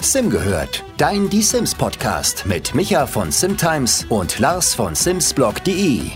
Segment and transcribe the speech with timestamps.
[0.00, 6.10] Sim gehört, dein Die Sims Podcast mit Micha von Simtimes und Lars von Simsblog.de.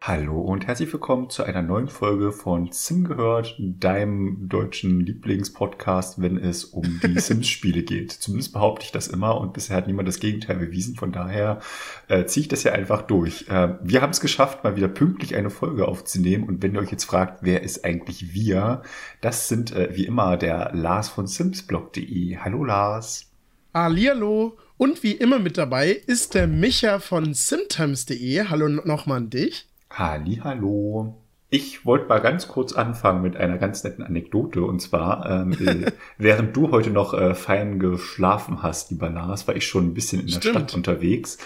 [0.00, 6.36] Hallo und herzlich willkommen zu einer neuen Folge von Sim gehört, deinem deutschen Lieblingspodcast, wenn
[6.36, 8.12] es um die Sims-Spiele geht.
[8.12, 10.96] Zumindest behaupte ich das immer und bisher hat niemand das Gegenteil bewiesen.
[10.96, 11.60] Von daher
[12.08, 13.48] äh, ziehe ich das ja einfach durch.
[13.48, 16.44] Äh, wir haben es geschafft, mal wieder pünktlich eine Folge aufzunehmen.
[16.44, 18.82] Und wenn ihr euch jetzt fragt, wer ist eigentlich wir,
[19.22, 22.36] das sind äh, wie immer der Lars von Simsblog.de.
[22.36, 23.30] Hallo Lars.
[23.72, 24.58] Hallihallo.
[24.76, 28.48] Und wie immer mit dabei ist der Micha von simtimes.de.
[28.50, 29.71] Hallo nochmal an dich.
[29.94, 31.14] Halli, hallo.
[31.50, 34.62] Ich wollte mal ganz kurz anfangen mit einer ganz netten Anekdote.
[34.62, 39.54] Und zwar, ähm, äh, während du heute noch äh, fein geschlafen hast, lieber Lars, war
[39.56, 40.56] ich schon ein bisschen in der Stimmt.
[40.56, 41.36] Stadt unterwegs.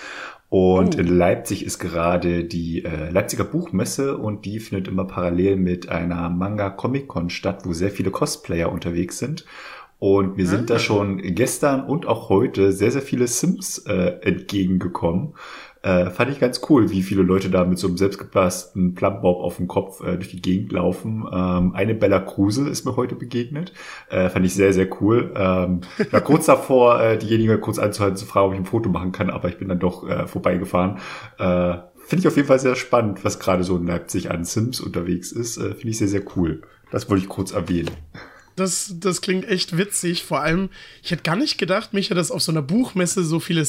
[0.48, 1.00] Und Oh.
[1.00, 6.30] in Leipzig ist gerade die äh, Leipziger Buchmesse und die findet immer parallel mit einer
[6.30, 9.44] Manga-Comic-Con statt, wo sehr viele Cosplayer unterwegs sind.
[9.98, 10.74] Und mir sind Ah.
[10.74, 15.34] da schon gestern und auch heute sehr, sehr viele Sims äh, entgegengekommen.
[15.86, 19.58] Äh, fand ich ganz cool, wie viele Leute da mit so einem selbstgebastelten Plumbob auf
[19.58, 21.24] dem Kopf äh, durch die Gegend laufen.
[21.32, 23.72] Ähm, eine Bella Kruse ist mir heute begegnet.
[24.10, 25.32] Äh, fand ich sehr, sehr cool.
[25.36, 28.88] Ähm, ich war kurz davor, äh, diejenige kurz anzuhalten, zu fragen, ob ich ein Foto
[28.88, 30.98] machen kann, aber ich bin dann doch äh, vorbeigefahren.
[31.38, 34.80] Äh, Finde ich auf jeden Fall sehr spannend, was gerade so in Leipzig an Sims
[34.80, 35.56] unterwegs ist.
[35.56, 36.62] Äh, Finde ich sehr, sehr cool.
[36.90, 37.92] Das wollte ich kurz erwähnen.
[38.56, 40.24] Das, das klingt echt witzig.
[40.24, 40.70] Vor allem,
[41.02, 43.64] ich hätte gar nicht gedacht, Micha, dass auf so einer Buchmesse so viele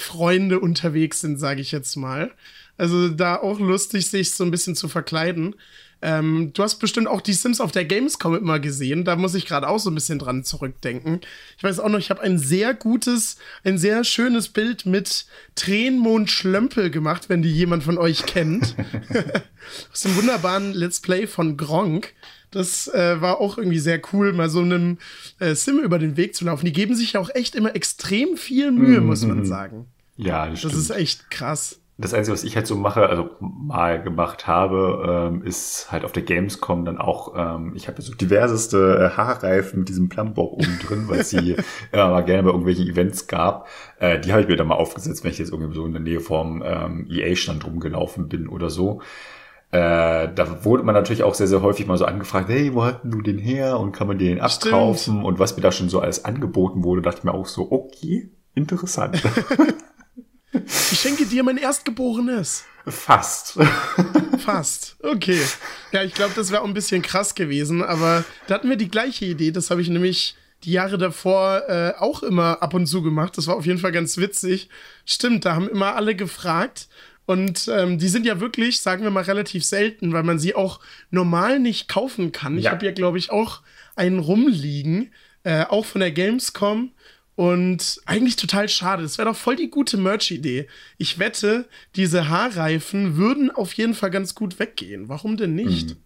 [0.00, 2.32] Sims-Freunde unterwegs sind, sage ich jetzt mal.
[2.76, 5.54] Also da auch lustig, sich so ein bisschen zu verkleiden.
[6.02, 9.04] Ähm, du hast bestimmt auch die Sims auf der Gamescom immer gesehen.
[9.04, 11.20] Da muss ich gerade auch so ein bisschen dran zurückdenken.
[11.58, 16.30] Ich weiß auch noch, ich habe ein sehr gutes, ein sehr schönes Bild mit Tränenmond
[16.30, 18.74] Schlömpel gemacht, wenn die jemand von euch kennt.
[19.92, 22.14] Aus dem wunderbaren Let's Play von Gronk.
[22.50, 24.98] Das äh, war auch irgendwie sehr cool, mal so einem
[25.38, 26.66] äh, Sim über den Weg zu laufen.
[26.66, 29.86] Die geben sich ja auch echt immer extrem viel Mühe, muss man sagen.
[30.16, 31.80] Ja, das, Das ist echt krass.
[32.00, 36.12] Das Einzige, was ich halt so mache, also mal gemacht habe, ähm, ist halt auf
[36.12, 40.78] der Gamescom dann auch, ähm, ich habe so diverseste äh, Haarreifen mit diesem Plumbob oben
[40.86, 41.56] drin, weil es die
[41.92, 43.68] immer mal gerne bei irgendwelchen Events gab.
[43.98, 46.00] Äh, die habe ich mir dann mal aufgesetzt, wenn ich jetzt irgendwie so in der
[46.00, 49.02] Nähe vom ähm, EA-Stand rumgelaufen bin oder so.
[49.72, 53.02] Äh, da wurde man natürlich auch sehr, sehr häufig mal so angefragt, hey, wo hast
[53.04, 54.74] denn du den her und kann man den Stimmt.
[54.74, 55.24] abkaufen?
[55.24, 58.30] Und was mir da schon so alles angeboten wurde, dachte ich mir auch so, okay,
[58.54, 59.22] interessant.
[60.52, 62.64] Ich schenke dir mein Erstgeborenes.
[62.86, 63.56] Fast.
[64.38, 64.96] Fast.
[65.02, 65.40] Okay.
[65.92, 68.90] Ja, ich glaube, das wäre auch ein bisschen krass gewesen, aber da hatten wir die
[68.90, 69.52] gleiche Idee.
[69.52, 73.38] Das habe ich nämlich die Jahre davor äh, auch immer ab und zu gemacht.
[73.38, 74.68] Das war auf jeden Fall ganz witzig.
[75.04, 76.88] Stimmt, da haben immer alle gefragt.
[77.30, 80.80] Und ähm, die sind ja wirklich, sagen wir mal, relativ selten, weil man sie auch
[81.10, 82.58] normal nicht kaufen kann.
[82.58, 82.72] Ich Ja.
[82.72, 83.60] habe ja, glaube ich, auch
[83.94, 85.12] einen rumliegen,
[85.44, 86.90] äh, auch von der Gamescom.
[87.36, 89.02] Und eigentlich total schade.
[89.04, 90.66] Das wäre doch voll die gute Merch-Idee.
[90.98, 95.08] Ich wette, diese Haarreifen würden auf jeden Fall ganz gut weggehen.
[95.08, 95.96] Warum denn nicht?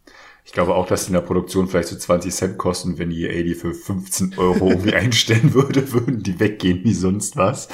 [0.45, 2.99] Ich glaube auch, dass die in der Produktion vielleicht so 20 Cent kosten.
[2.99, 7.37] Wenn die EA die für 15 Euro irgendwie einstellen würde, würden die weggehen wie sonst
[7.37, 7.69] was.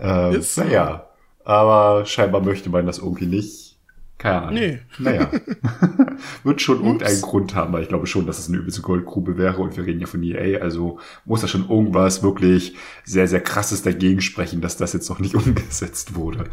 [0.00, 1.08] Ähm, naja,
[1.46, 3.76] aber scheinbar möchte man das irgendwie nicht.
[4.18, 4.54] Keine Ahnung.
[4.54, 4.78] Nee.
[4.98, 5.30] Naja.
[6.42, 7.22] Wird schon irgendeinen Ups.
[7.22, 10.00] Grund haben, aber ich glaube schon, dass es eine übelste Goldgrube wäre und wir reden
[10.00, 12.74] ja von EA, also muss da schon irgendwas wirklich
[13.04, 16.50] sehr, sehr krasses dagegen sprechen, dass das jetzt noch nicht umgesetzt wurde.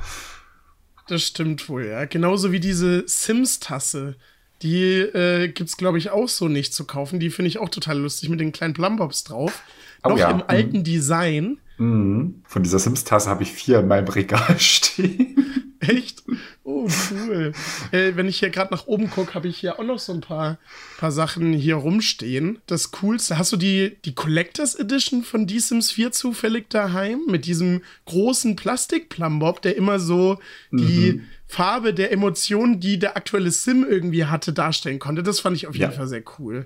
[1.08, 2.06] Das stimmt wohl, ja.
[2.06, 4.16] Genauso wie diese Sims-Tasse.
[4.62, 7.20] Die äh, gibt's, glaube ich, auch so nicht zu kaufen.
[7.20, 9.64] Die finde ich auch total lustig mit den kleinen Plumbobs drauf.
[10.04, 10.30] Oh Noch ja.
[10.30, 11.58] im alten Design.
[11.78, 12.42] Mhm.
[12.46, 15.36] Von dieser Sims-Tasse habe ich vier in meinem Regal stehen.
[15.80, 16.24] Echt?
[16.64, 17.52] Oh, cool.
[17.92, 20.22] äh, wenn ich hier gerade nach oben gucke, habe ich hier auch noch so ein
[20.22, 20.58] paar,
[20.98, 22.60] paar Sachen hier rumstehen.
[22.68, 23.38] Das Coolste.
[23.38, 27.20] Hast du die, die Collectors Edition von Die Sims 4 zufällig daheim?
[27.28, 30.40] Mit diesem großen Plastik-Plumbob, der immer so
[30.72, 35.22] die Farbe der Emotionen, die der aktuelle Sim irgendwie hatte, darstellen konnte.
[35.22, 35.98] Das fand ich auf jeden Ja.
[35.98, 36.66] Fall sehr cool.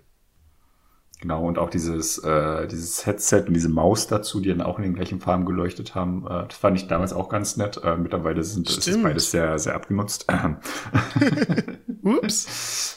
[1.19, 4.83] Genau, und auch dieses, äh, dieses Headset und diese Maus dazu, die dann auch in
[4.83, 7.81] den gleichen Farben geleuchtet haben, äh, das fand ich damals auch ganz nett.
[7.83, 9.03] Äh, mittlerweile sind ist es Stimmt.
[9.03, 10.27] beides sehr, sehr abgenutzt.
[12.03, 12.93] Ups.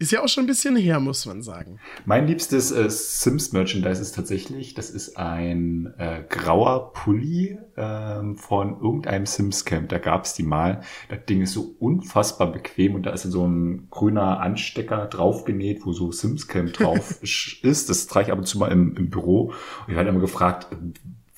[0.00, 1.78] Ist ja auch schon ein bisschen her, muss man sagen.
[2.06, 9.26] mein liebstes äh, Sims-Merchandise ist tatsächlich, das ist ein äh, grauer Pulli ähm, von irgendeinem
[9.26, 9.90] Sims-Camp.
[9.90, 10.80] Da gab's die mal.
[11.10, 15.92] Das Ding ist so unfassbar bequem und da ist so ein grüner Anstecker draufgenäht, wo
[15.92, 17.22] so Sims-Camp drauf
[17.62, 17.90] ist.
[17.90, 19.48] Das trage ich ab und zu mal im, im Büro.
[19.48, 20.68] Und ich werde immer gefragt,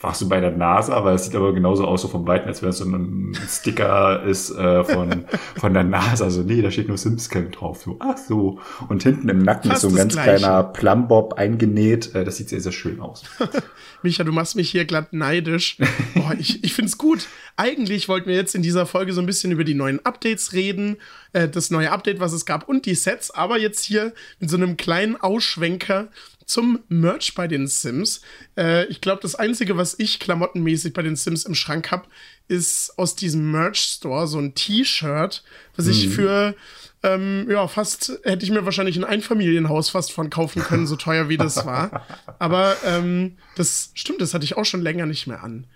[0.02, 2.62] warst du bei der NASA, weil es sieht aber genauso aus so vom Weiten, als
[2.62, 5.24] wenn es so ein Sticker ist äh, von,
[5.56, 6.24] von der NASA.
[6.24, 7.82] Also nee, da steht nur Simscamp drauf.
[7.82, 8.58] So, ach so.
[8.88, 10.38] Und hinten im Nacken Fast ist so ein ganz Gleiche.
[10.38, 12.14] kleiner Plumbob eingenäht.
[12.14, 13.24] Äh, das sieht sehr, sehr schön aus.
[14.02, 15.78] Micha, du machst mich hier glatt neidisch.
[16.14, 17.28] Boah, ich, ich find's gut.
[17.56, 20.96] Eigentlich wollten wir jetzt in dieser Folge so ein bisschen über die neuen Updates reden,
[21.32, 24.56] äh, das neue Update, was es gab und die Sets, aber jetzt hier mit so
[24.56, 26.08] einem kleinen Ausschwenker
[26.52, 28.20] zum Merch bei den Sims.
[28.58, 32.04] Äh, ich glaube, das Einzige, was ich klamottenmäßig bei den Sims im Schrank habe,
[32.46, 35.42] ist aus diesem Merch-Store so ein T-Shirt,
[35.76, 35.92] was mhm.
[35.92, 36.54] ich für
[37.02, 41.30] ähm, ja, fast hätte ich mir wahrscheinlich ein Einfamilienhaus fast von kaufen können, so teuer
[41.30, 42.06] wie das war.
[42.38, 45.66] Aber ähm, das stimmt, das hatte ich auch schon länger nicht mehr an.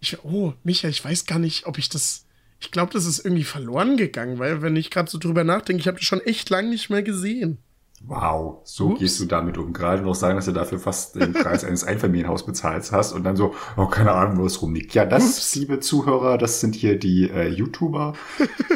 [0.00, 2.24] Ich, oh, Micha, ich weiß gar nicht, ob ich das.
[2.58, 5.88] Ich glaube, das ist irgendwie verloren gegangen, weil, wenn ich gerade so drüber nachdenke, ich
[5.88, 7.58] habe das schon echt lang nicht mehr gesehen.
[8.04, 9.00] Wow, so Ups.
[9.00, 9.72] gehst du damit um.
[9.72, 13.36] Gerade noch sagen, dass du dafür fast den Preis eines Einfamilienhaus bezahlt hast und dann
[13.36, 14.94] so, oh, keine Ahnung, wo es rumliegt.
[14.94, 15.54] Ja, das, Ups.
[15.54, 18.14] liebe Zuhörer, das sind hier die äh, YouTuber.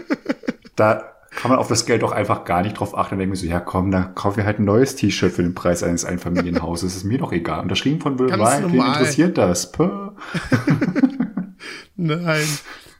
[0.76, 3.10] da kann man auf das Geld doch einfach gar nicht drauf achten.
[3.10, 5.54] Dann denken wir so, ja komm, dann kaufen wir halt ein neues T-Shirt für den
[5.54, 6.96] Preis eines Einfamilienhauses.
[6.96, 7.60] ist mir doch egal.
[7.60, 9.70] Unterschrieben von Will Ryan, wen interessiert das?
[11.96, 12.46] Nein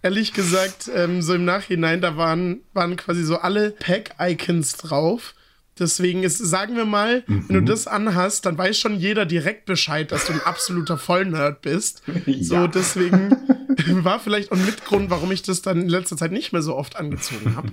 [0.03, 5.35] ehrlich gesagt, ähm, so im Nachhinein, da waren, waren quasi so alle Pack-Icons drauf.
[5.79, 7.45] Deswegen ist, sagen wir mal, mhm.
[7.49, 7.67] wenn du mhm.
[7.67, 12.03] das anhast, dann weiß schon jeder direkt Bescheid, dass du ein absoluter Vollnerd bist.
[12.25, 12.35] ja.
[12.41, 13.31] So, deswegen
[14.05, 16.75] war vielleicht auch ein Mitgrund, warum ich das dann in letzter Zeit nicht mehr so
[16.75, 17.71] oft angezogen habe.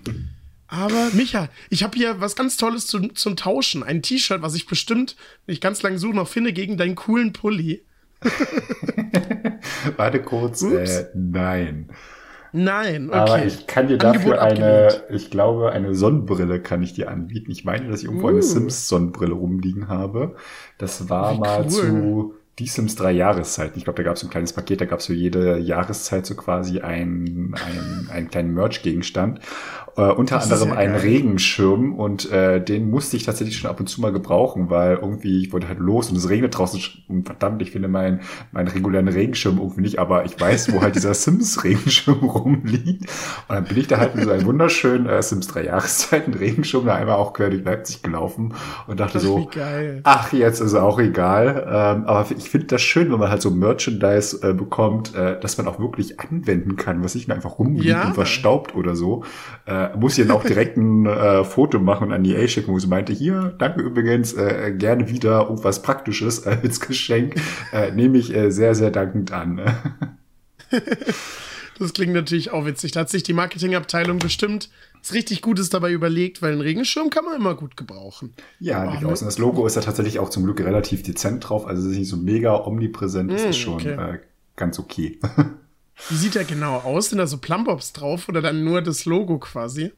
[0.68, 3.84] Aber Micha, ich habe hier was ganz Tolles zum, zum Tauschen.
[3.84, 5.16] Ein T-Shirt, was ich bestimmt,
[5.46, 7.84] wenn ich ganz lange suche, noch finde, gegen deinen coolen Pulli.
[9.98, 11.90] Warte kurz, äh, nein.
[12.54, 13.18] Nein, okay.
[13.18, 17.52] Aber ich kann dir dafür eine, ich glaube, eine Sonnenbrille kann ich dir anbieten.
[17.52, 18.30] Ich meine, dass ich irgendwo uh.
[18.30, 20.36] eine Sims-Sonnenbrille rumliegen habe.
[20.78, 21.70] Das war Wie mal cool.
[21.70, 23.78] zu die Sims drei Jahreszeiten.
[23.78, 26.36] Ich glaube, da gab es ein kleines Paket, da gab es für jede Jahreszeit so
[26.36, 29.40] quasi einen, einen, einen kleinen Merch-Gegenstand.
[29.96, 33.88] Äh, unter das anderem einen Regenschirm und äh, den musste ich tatsächlich schon ab und
[33.88, 37.62] zu mal gebrauchen, weil irgendwie ich wollte halt los und es regnet draußen und verdammt,
[37.62, 41.64] ich finde meinen meinen regulären Regenschirm irgendwie nicht, aber ich weiß, wo halt dieser Sims
[41.64, 43.04] Regenschirm rumliegt
[43.48, 46.88] und dann bin ich da halt mit so einem wunderschönen äh, Sims drei Jahreszeiten Regenschirm
[46.88, 48.56] da einmal auch quer durch Leipzig gelaufen
[48.88, 49.48] und dachte so,
[50.04, 53.52] ach jetzt ist auch egal, ähm, aber ich finde das schön, wenn man halt so
[53.52, 57.86] Merchandise äh, bekommt, äh, dass man auch wirklich anwenden kann, was nicht nur einfach rumliegt
[57.86, 58.08] ja.
[58.08, 59.24] und verstaubt oder so.
[59.66, 62.72] Äh, äh, muss ihr auch direkt ein äh, Foto machen und an die A schicken,
[62.72, 67.36] wo sie meinte, hier, danke übrigens, äh, gerne wieder irgendwas Praktisches als Geschenk.
[67.72, 69.62] Äh, nehme ich äh, sehr, sehr dankend an.
[71.80, 72.92] das klingt natürlich auch witzig.
[72.92, 74.70] Da hat sich die Marketingabteilung bestimmt
[75.04, 78.34] was richtig Gutes dabei überlegt, weil einen Regenschirm kann man immer gut gebrauchen.
[78.60, 79.22] Ja, durchaus.
[79.22, 81.68] Und das Logo ist ja tatsächlich auch zum Glück relativ dezent drauf.
[81.68, 83.30] Also es ist nicht so mega omnipräsent.
[83.30, 84.14] Mm, ist schon okay.
[84.14, 84.20] äh,
[84.56, 85.20] ganz okay.
[86.10, 87.10] Wie sieht der genau aus?
[87.10, 89.92] Sind da so Plumbobs drauf oder dann nur das Logo quasi?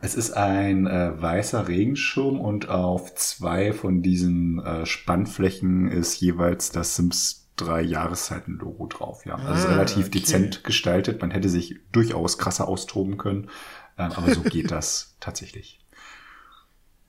[0.00, 6.70] Es ist ein äh, weißer Regenschirm und auf zwei von diesen äh, Spannflächen ist jeweils
[6.70, 9.26] das Sims 3 Jahreszeiten-Logo drauf.
[9.26, 10.20] Ja, also ah, relativ okay.
[10.20, 11.20] dezent gestaltet.
[11.20, 13.50] Man hätte sich durchaus krasser austoben können,
[13.96, 15.80] äh, aber so geht das tatsächlich.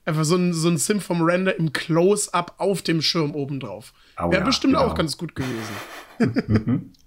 [0.05, 3.93] Einfach so ein, so ein Sim vom Render im Close-Up auf dem Schirm oben drauf.
[4.17, 4.87] Oh, Wäre ja, bestimmt genau.
[4.87, 6.91] auch ganz gut gewesen.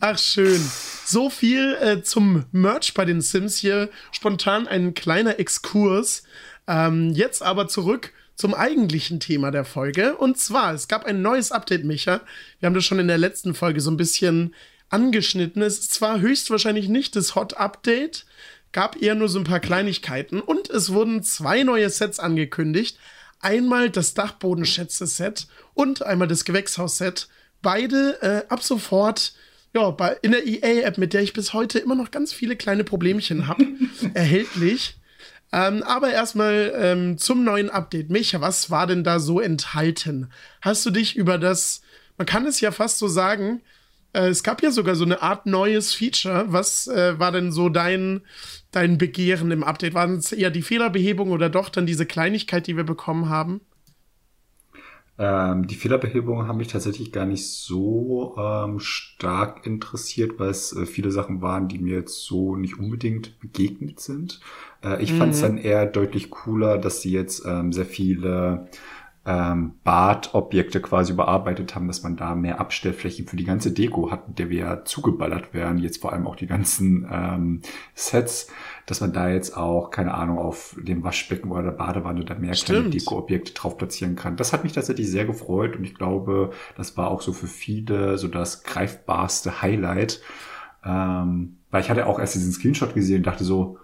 [0.00, 0.60] Ach, schön.
[1.04, 3.90] So viel äh, zum Merch bei den Sims hier.
[4.12, 6.22] Spontan ein kleiner Exkurs.
[6.68, 10.16] Ähm, jetzt aber zurück zum eigentlichen Thema der Folge.
[10.16, 12.20] Und zwar, es gab ein neues Update, Micha.
[12.60, 14.54] Wir haben das schon in der letzten Folge so ein bisschen
[14.88, 15.62] angeschnitten.
[15.62, 18.26] Es ist zwar höchstwahrscheinlich nicht das Hot Update,
[18.72, 20.40] gab eher nur so ein paar Kleinigkeiten.
[20.40, 22.98] Und es wurden zwei neue Sets angekündigt.
[23.40, 27.28] Einmal das Dachbodenschätze-Set und einmal das Gewächshaus-Set
[27.62, 29.32] beide äh, ab sofort
[29.74, 32.84] ja, bei, in der EA-App, mit der ich bis heute immer noch ganz viele kleine
[32.84, 33.66] Problemchen habe,
[34.14, 34.96] erhältlich.
[35.52, 38.10] Ähm, aber erstmal ähm, zum neuen Update.
[38.10, 40.30] Micha, was war denn da so enthalten?
[40.60, 41.82] Hast du dich über das,
[42.16, 43.62] man kann es ja fast so sagen,
[44.12, 46.46] äh, es gab ja sogar so eine Art neues Feature.
[46.48, 48.22] Was äh, war denn so dein,
[48.70, 49.94] dein Begehren im Update?
[49.94, 53.60] Waren es eher die Fehlerbehebung oder doch dann diese Kleinigkeit, die wir bekommen haben?
[55.18, 60.86] Ähm, die Fehlerbehebung haben mich tatsächlich gar nicht so ähm, stark interessiert, weil es äh,
[60.86, 64.40] viele Sachen waren, die mir jetzt so nicht unbedingt begegnet sind.
[64.82, 65.18] Äh, ich mhm.
[65.18, 68.68] fand es dann eher deutlich cooler, dass sie jetzt ähm, sehr viele
[69.24, 74.28] ähm, Badobjekte quasi überarbeitet haben, dass man da mehr Abstellflächen für die ganze Deko hat,
[74.28, 77.62] mit der wir ja zugeballert werden, jetzt vor allem auch die ganzen ähm,
[77.94, 78.48] Sets,
[78.86, 82.54] dass man da jetzt auch, keine Ahnung, auf dem Waschbecken oder der Badewanne da mehr
[82.54, 82.78] Stimmt.
[82.78, 84.36] kleine Dekoobjekte drauf platzieren kann.
[84.36, 88.18] Das hat mich tatsächlich sehr gefreut und ich glaube, das war auch so für viele
[88.18, 90.20] so das greifbarste Highlight.
[90.84, 93.78] Ähm, weil ich hatte auch erst diesen Screenshot gesehen und dachte so,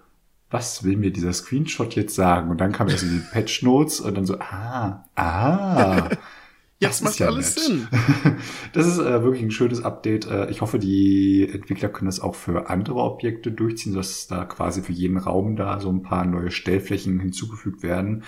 [0.50, 2.50] was will mir dieser Screenshot jetzt sagen?
[2.50, 6.08] Und dann kam erst die Patch Notes und dann so, ah, ah.
[6.80, 7.64] Jetzt macht alles nett.
[7.64, 7.88] Sinn.
[8.72, 10.30] Das ist äh, wirklich ein schönes Update.
[10.30, 14.82] Äh, ich hoffe, die Entwickler können das auch für andere Objekte durchziehen, dass da quasi
[14.82, 18.22] für jeden Raum da so ein paar neue Stellflächen hinzugefügt werden,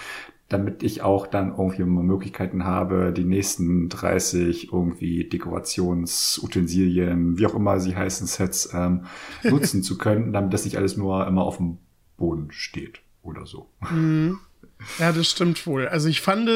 [0.49, 7.55] damit ich auch dann irgendwie mal Möglichkeiten habe, die nächsten 30 irgendwie Dekorationsutensilien, wie auch
[7.55, 9.05] immer sie heißen, Sets ähm,
[9.45, 11.79] nutzen zu können, damit das nicht alles nur immer auf dem
[12.21, 13.69] Boden steht oder so.
[14.99, 15.89] Ja, das stimmt wohl.
[15.89, 16.49] Also ich fand,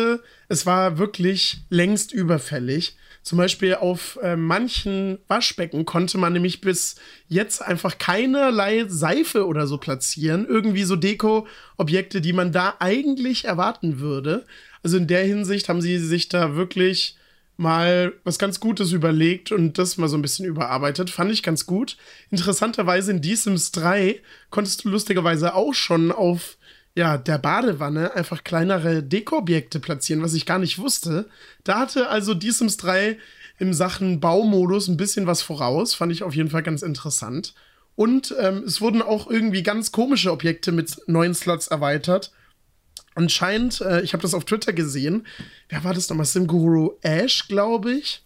[0.48, 2.96] es war wirklich längst überfällig.
[3.22, 9.66] Zum Beispiel auf äh, manchen Waschbecken konnte man nämlich bis jetzt einfach keinerlei Seife oder
[9.66, 10.46] so platzieren.
[10.46, 14.44] Irgendwie so Deko-Objekte, die man da eigentlich erwarten würde.
[14.82, 17.16] Also in der Hinsicht haben sie sich da wirklich
[17.56, 21.10] mal was ganz Gutes überlegt und das mal so ein bisschen überarbeitet.
[21.10, 21.96] Fand ich ganz gut.
[22.30, 24.20] Interessanterweise in The Sims 3
[24.50, 26.56] konntest du lustigerweise auch schon auf
[26.96, 31.28] ja, der Badewanne einfach kleinere Dekoobjekte platzieren, was ich gar nicht wusste.
[31.64, 33.18] Da hatte also The Sims 3
[33.58, 35.94] im Sachen Baumodus ein bisschen was voraus.
[35.94, 37.54] Fand ich auf jeden Fall ganz interessant.
[37.96, 42.32] Und ähm, es wurden auch irgendwie ganz komische Objekte mit neuen Slots erweitert.
[43.14, 45.26] Anscheinend, äh, ich habe das auf Twitter gesehen.
[45.68, 46.26] Wer war das nochmal?
[46.26, 48.22] Simguru Ash, glaube ich.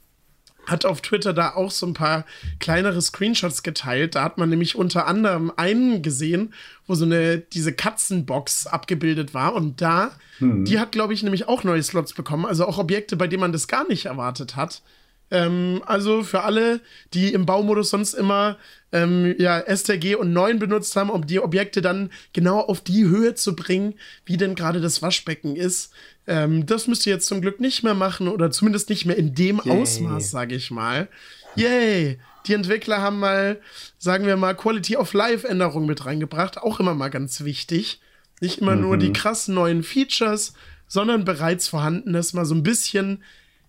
[0.66, 2.26] Hat auf Twitter da auch so ein paar
[2.58, 4.14] kleinere Screenshots geteilt.
[4.14, 6.52] Da hat man nämlich unter anderem einen gesehen,
[6.86, 9.54] wo so eine, diese Katzenbox abgebildet war.
[9.54, 12.44] Und da, die hat, glaube ich, nämlich auch neue Slots bekommen.
[12.44, 14.82] Also auch Objekte, bei denen man das gar nicht erwartet hat.
[15.30, 16.80] Ähm, also für alle,
[17.14, 18.56] die im Baumodus sonst immer
[18.92, 23.34] ähm, ja, STG und 9 benutzt haben, um die Objekte dann genau auf die Höhe
[23.34, 23.94] zu bringen,
[24.24, 25.92] wie denn gerade das Waschbecken ist.
[26.26, 29.34] Ähm, das müsst ihr jetzt zum Glück nicht mehr machen oder zumindest nicht mehr in
[29.34, 29.80] dem Yay.
[29.82, 31.08] Ausmaß, sage ich mal.
[31.54, 32.18] Yay!
[32.46, 33.60] Die Entwickler haben mal,
[33.98, 38.00] sagen wir mal, Quality of Life Änderungen mit reingebracht, auch immer mal ganz wichtig.
[38.40, 40.54] Nicht immer nur die krassen neuen Features,
[40.86, 43.22] sondern bereits vorhandenes mal so ein bisschen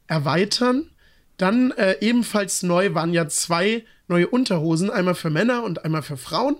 [0.07, 0.89] erweitern.
[1.39, 6.17] Dann äh, ebenfalls neu waren ja zwei neue Unterhosen, einmal für Männer und einmal für
[6.17, 6.57] Frauen.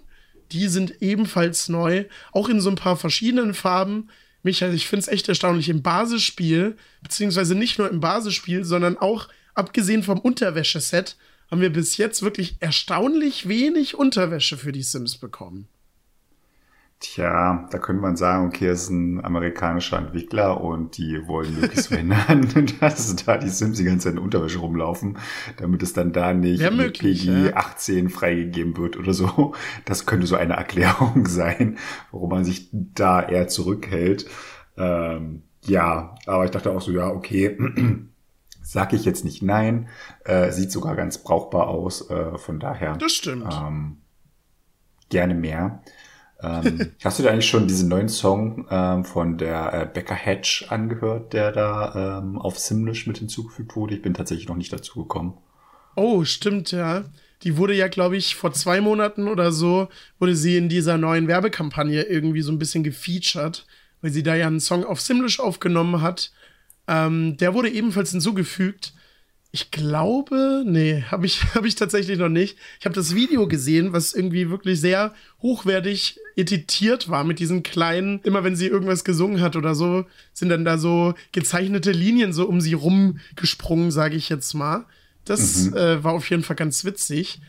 [0.53, 4.09] Die sind ebenfalls neu, auch in so ein paar verschiedenen Farben.
[4.41, 9.27] Michael, ich finde es echt erstaunlich im Basisspiel, beziehungsweise nicht nur im Basisspiel, sondern auch
[9.53, 11.17] abgesehen vom Unterwäscheset,
[11.51, 15.67] haben wir bis jetzt wirklich erstaunlich wenig Unterwäsche für die Sims bekommen.
[17.01, 21.87] Tja, da könnte man sagen, okay, es ist ein amerikanischer Entwickler und die wollen möglichst
[21.89, 22.49] verhindern,
[22.81, 25.17] dass da die Sims die ganze Zeit in Unterwäsche rumlaufen,
[25.55, 27.55] damit es dann da nicht mit möglich, PG ja.
[27.55, 29.53] 18 freigegeben wird oder so.
[29.85, 31.77] Das könnte so eine Erklärung sein,
[32.11, 34.29] warum man sich da eher zurückhält.
[34.75, 37.57] Ähm, ja, aber ich dachte auch so, ja, okay,
[38.61, 39.87] sag ich jetzt nicht nein,
[40.25, 43.53] äh, sieht sogar ganz brauchbar aus, äh, von daher Das stimmt.
[43.53, 43.99] ähm,
[45.09, 45.81] gerne mehr.
[46.41, 50.65] Ähm, hast du dir eigentlich schon diesen neuen Song ähm, von der äh, Becca Hatch
[50.69, 53.95] angehört, der da ähm, auf Simlish mit hinzugefügt wurde?
[53.95, 55.37] Ich bin tatsächlich noch nicht dazu gekommen.
[55.95, 57.05] Oh, stimmt, ja.
[57.43, 59.87] Die wurde ja, glaube ich, vor zwei Monaten oder so,
[60.19, 63.65] wurde sie in dieser neuen Werbekampagne irgendwie so ein bisschen gefeatured,
[64.01, 66.31] weil sie da ja einen Song auf Simlish aufgenommen hat.
[66.87, 68.93] Ähm, der wurde ebenfalls hinzugefügt.
[69.51, 72.57] Ich glaube, nee, habe ich, hab ich tatsächlich noch nicht.
[72.79, 78.21] Ich habe das Video gesehen, was irgendwie wirklich sehr hochwertig editiert war mit diesen kleinen,
[78.23, 82.47] immer wenn sie irgendwas gesungen hat oder so, sind dann da so gezeichnete Linien so
[82.47, 84.85] um sie rumgesprungen, sage ich jetzt mal.
[85.25, 87.41] Das äh, war auf jeden Fall ganz witzig.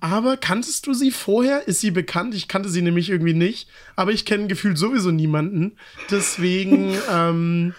[0.00, 1.66] Aber kanntest du sie vorher?
[1.68, 2.34] Ist sie bekannt?
[2.34, 3.68] Ich kannte sie nämlich irgendwie nicht.
[3.96, 5.76] Aber ich kenne gefühlt sowieso niemanden.
[6.10, 7.74] Deswegen, ähm,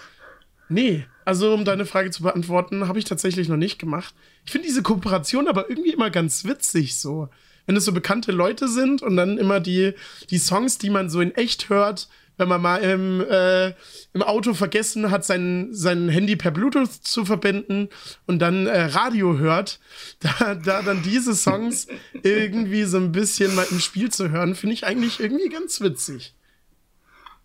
[0.67, 1.05] nee.
[1.27, 4.15] Also, um deine Frage zu beantworten, habe ich tatsächlich noch nicht gemacht.
[4.45, 7.27] Ich finde diese Kooperation aber irgendwie immer ganz witzig so.
[7.65, 9.91] Wenn es so bekannte Leute sind und dann immer die,
[10.29, 12.07] die Songs, die man so in echt hört,
[12.37, 13.73] wenn man mal im, äh,
[14.13, 17.89] im Auto vergessen hat, sein, sein Handy per Bluetooth zu verbinden
[18.25, 19.81] und dann äh, Radio hört,
[20.21, 21.87] da, da dann diese Songs
[22.23, 26.35] irgendwie so ein bisschen mal im Spiel zu hören, finde ich eigentlich irgendwie ganz witzig.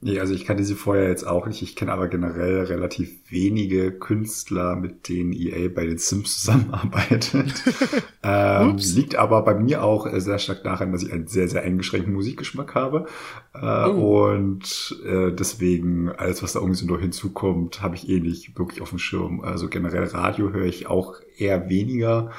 [0.04, 1.62] Nee, also ich kannte sie vorher jetzt auch nicht.
[1.62, 7.54] Ich kenne aber generell relativ wenige Künstler, mit denen EA bei den Sims zusammenarbeitet.
[8.24, 12.12] ähm, liegt aber bei mir auch sehr stark daran, dass ich einen sehr, sehr eingeschränkten
[12.12, 13.06] Musikgeschmack habe.
[13.54, 14.26] Äh, oh.
[14.26, 18.82] Und äh, deswegen, alles, was da irgendwie so noch hinzukommt, habe ich eh nicht wirklich
[18.82, 19.40] auf dem Schirm.
[19.42, 22.32] Also generell Radio höre ich auch eher weniger.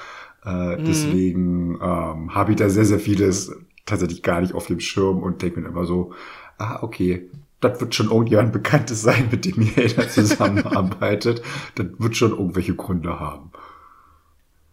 [0.44, 0.84] Äh, mhm.
[0.84, 3.56] Deswegen ähm, habe ich da sehr, sehr vieles
[3.86, 6.12] tatsächlich gar nicht auf dem Schirm und denke mir immer so,
[6.58, 7.30] ah, okay,
[7.64, 11.42] das wird schon irgendjemand Bekanntes sein, mit dem ihr da zusammenarbeitet.
[11.76, 13.52] das wird schon irgendwelche Gründe haben.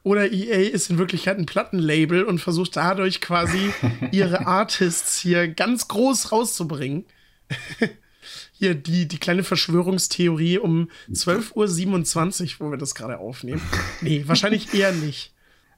[0.03, 3.71] Oder EA ist in Wirklichkeit ein Plattenlabel und versucht dadurch quasi
[4.13, 7.05] ihre Artists hier ganz groß rauszubringen.
[8.53, 13.63] hier die, die kleine Verschwörungstheorie um 12.27 Uhr, wo wir das gerade aufnehmen.
[14.01, 15.33] Nee, wahrscheinlich eher nicht.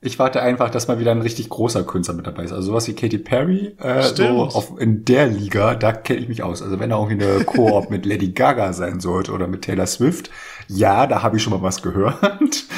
[0.04, 2.52] Ich warte einfach, dass mal wieder ein richtig großer Künstler mit dabei ist.
[2.52, 6.42] Also sowas wie Katy Perry, äh, so auf, in der Liga, da kenne ich mich
[6.42, 6.60] aus.
[6.60, 10.28] Also wenn da irgendwie eine Koop mit Lady Gaga sein sollte oder mit Taylor Swift,
[10.66, 12.64] ja, da habe ich schon mal was gehört.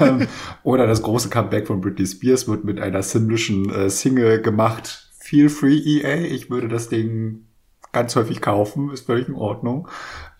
[0.00, 0.26] Ähm,
[0.62, 5.10] oder das große Comeback von Britney Spears wird mit einer simlischen äh, Single gemacht.
[5.18, 7.46] Feel free EA, ich würde das Ding
[7.92, 9.88] ganz häufig kaufen, ist völlig in Ordnung.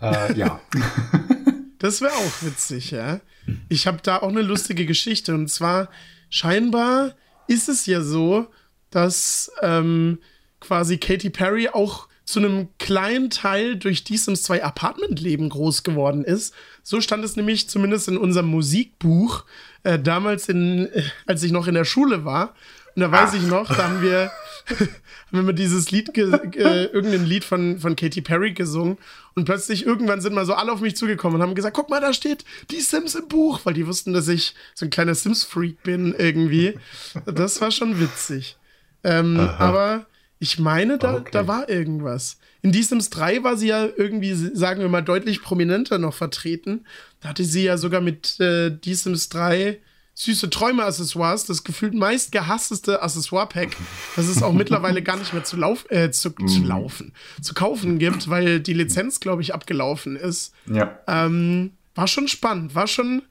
[0.00, 0.61] Äh, ja.
[1.78, 3.21] Das wäre auch witzig, ja.
[3.68, 5.35] Ich habe da auch eine lustige Geschichte.
[5.35, 5.88] Und zwar,
[6.30, 7.14] scheinbar
[7.49, 8.47] ist es ja so,
[8.90, 10.18] dass ähm,
[10.61, 16.25] quasi Katy Perry auch zu einem kleinen Teil durch die Sims 2 Apartmentleben groß geworden
[16.25, 16.54] ist.
[16.83, 19.45] So stand es nämlich zumindest in unserem Musikbuch
[19.85, 22.54] äh, damals, in, äh, als ich noch in der Schule war.
[22.97, 23.35] Und da weiß Ach.
[23.35, 24.33] ich noch, da haben wir,
[24.71, 24.91] haben
[25.31, 28.97] wir mal dieses Lied, äh, irgendein Lied von, von Katy Perry gesungen.
[29.35, 32.00] Und plötzlich irgendwann sind mal so alle auf mich zugekommen und haben gesagt, guck mal,
[32.00, 35.83] da steht die Sims im Buch, weil die wussten, dass ich so ein kleiner Sims-Freak
[35.83, 36.79] bin irgendwie.
[37.26, 38.57] Das war schon witzig.
[39.05, 40.07] Ähm, aber
[40.38, 41.31] ich meine, da, okay.
[41.33, 42.38] da war irgendwas.
[42.62, 46.87] In Die Sims 3 war sie ja irgendwie, sagen wir mal, deutlich prominenter noch vertreten.
[47.21, 49.81] Da hatte sie ja sogar mit äh, Die Sims 3
[50.16, 53.76] süße Träume-Accessoires, das gefühlt meist gehassteste Accessoire-Pack,
[54.16, 56.49] das es auch mittlerweile gar nicht mehr zu, lauf äh, zu, mm.
[56.49, 60.54] zu, laufen, zu kaufen gibt, weil die Lizenz, glaube ich, abgelaufen ist.
[60.66, 60.99] Ja.
[61.06, 63.23] Ähm, war schon spannend, war schon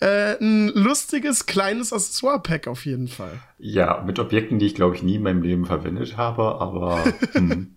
[0.00, 3.40] äh, ein lustiges, kleines Accessoire-Pack auf jeden Fall.
[3.58, 7.02] Ja, mit Objekten, die ich, glaube ich, nie in meinem Leben verwendet habe, aber.
[7.32, 7.74] hm.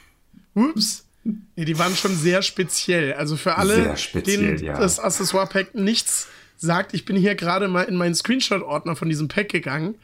[0.54, 1.06] Ups.
[1.22, 3.12] Nee, die waren schon sehr speziell.
[3.12, 4.76] Also für alle, speziell, denen ja.
[4.76, 6.28] das Accessoire-Pack nichts
[6.60, 9.94] sagt, ich bin hier gerade mal in meinen Screenshot-Ordner von diesem Pack gegangen.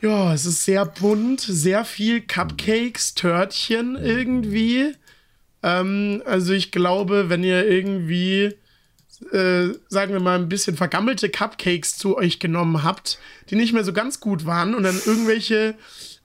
[0.00, 4.94] Ja, es ist sehr bunt, sehr viel Cupcakes, Törtchen irgendwie.
[5.62, 8.54] Ähm, also ich glaube, wenn ihr irgendwie,
[9.32, 13.84] äh, sagen wir mal, ein bisschen vergammelte Cupcakes zu euch genommen habt, die nicht mehr
[13.84, 15.74] so ganz gut waren und dann irgendwelche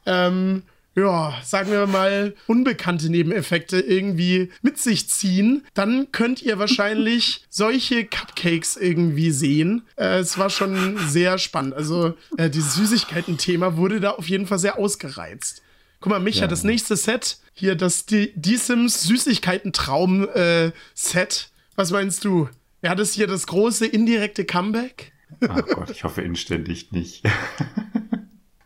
[0.05, 0.63] ähm,
[0.95, 8.05] ja, sagen wir mal, unbekannte Nebeneffekte irgendwie mit sich ziehen, dann könnt ihr wahrscheinlich solche
[8.05, 9.83] Cupcakes irgendwie sehen.
[9.95, 11.73] Äh, es war schon sehr spannend.
[11.73, 15.61] Also, äh, dieses Süßigkeiten-Thema wurde da auf jeden Fall sehr ausgereizt.
[16.01, 16.47] Guck mal, Micha, ja.
[16.47, 20.73] das nächste Set, hier das die, die Sims Süßigkeiten-Traum-Set.
[21.15, 22.49] Äh, Was meinst du?
[22.81, 25.11] Wäre das hier das große indirekte Comeback?
[25.47, 27.23] Ach Gott, ich hoffe inständig nicht.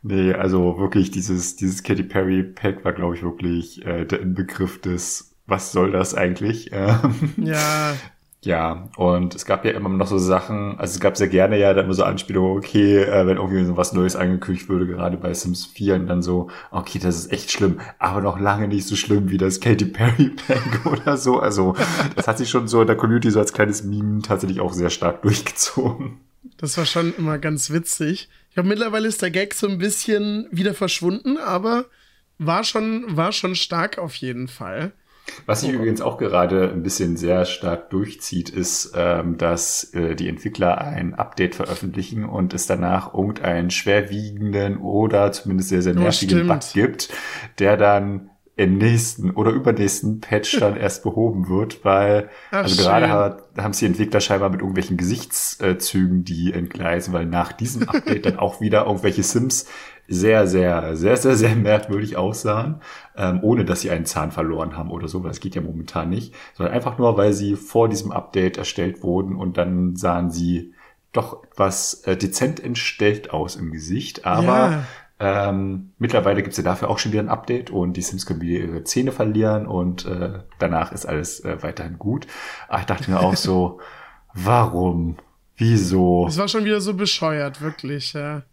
[0.04, 4.82] Nee, also wirklich dieses, dieses Katy Perry Pack war, glaube ich, wirklich äh, der Inbegriff
[4.82, 6.72] des, was soll das eigentlich?
[6.74, 7.96] Ähm, ja.
[8.42, 11.74] Ja, und es gab ja immer noch so Sachen, also es gab sehr gerne ja
[11.74, 15.34] dann immer so Anspielungen, okay, äh, wenn irgendwie so was Neues angekündigt würde, gerade bei
[15.34, 18.98] Sims 4 und dann so, okay, das ist echt schlimm, aber noch lange nicht so
[18.98, 21.40] schlimm wie das Katy Perry Pack oder so.
[21.40, 21.76] Also
[22.18, 24.90] das hat sich schon so in der Community so als kleines Meme tatsächlich auch sehr
[24.90, 26.20] stark durchgezogen.
[26.58, 28.30] Das war schon immer ganz witzig.
[28.54, 31.86] Ich glaube, mittlerweile ist der Gag so ein bisschen wieder verschwunden, aber
[32.38, 34.92] war schon, war schon stark auf jeden Fall.
[35.48, 40.28] Was sich übrigens auch gerade ein bisschen sehr stark durchzieht, ist, ähm, dass äh, die
[40.30, 46.48] Entwickler ein Update veröffentlichen und es danach irgendeinen schwerwiegenden oder zumindest sehr, sehr oh, nervigen
[46.48, 47.10] oh, Bug gibt,
[47.58, 53.10] der dann im nächsten oder übernächsten Patch dann erst behoben wird, weil Ach, also gerade
[53.10, 58.26] hat, haben es die Entwickler scheinbar mit irgendwelchen Gesichtszügen, die entgleisen, weil nach diesem Update
[58.26, 59.66] dann auch wieder irgendwelche Sims
[60.08, 62.82] sehr, sehr, sehr, sehr, sehr merkwürdig aussahen,
[63.16, 66.10] ähm, ohne dass sie einen Zahn verloren haben oder so, weil das geht ja momentan
[66.10, 70.74] nicht, sondern einfach nur, weil sie vor diesem Update erstellt wurden und dann sahen sie
[71.14, 74.84] doch etwas äh, dezent entstellt aus im Gesicht, aber ja.
[75.20, 78.42] Ähm, mittlerweile gibt es ja dafür auch schon wieder ein Update und die Sims können
[78.42, 82.28] wieder ihre Zähne verlieren und äh, danach ist alles äh, weiterhin gut.
[82.68, 83.80] Aber ich dachte mir auch so,
[84.34, 85.18] warum?
[85.56, 86.26] Wieso?
[86.28, 88.44] Es war schon wieder so bescheuert, wirklich, ja.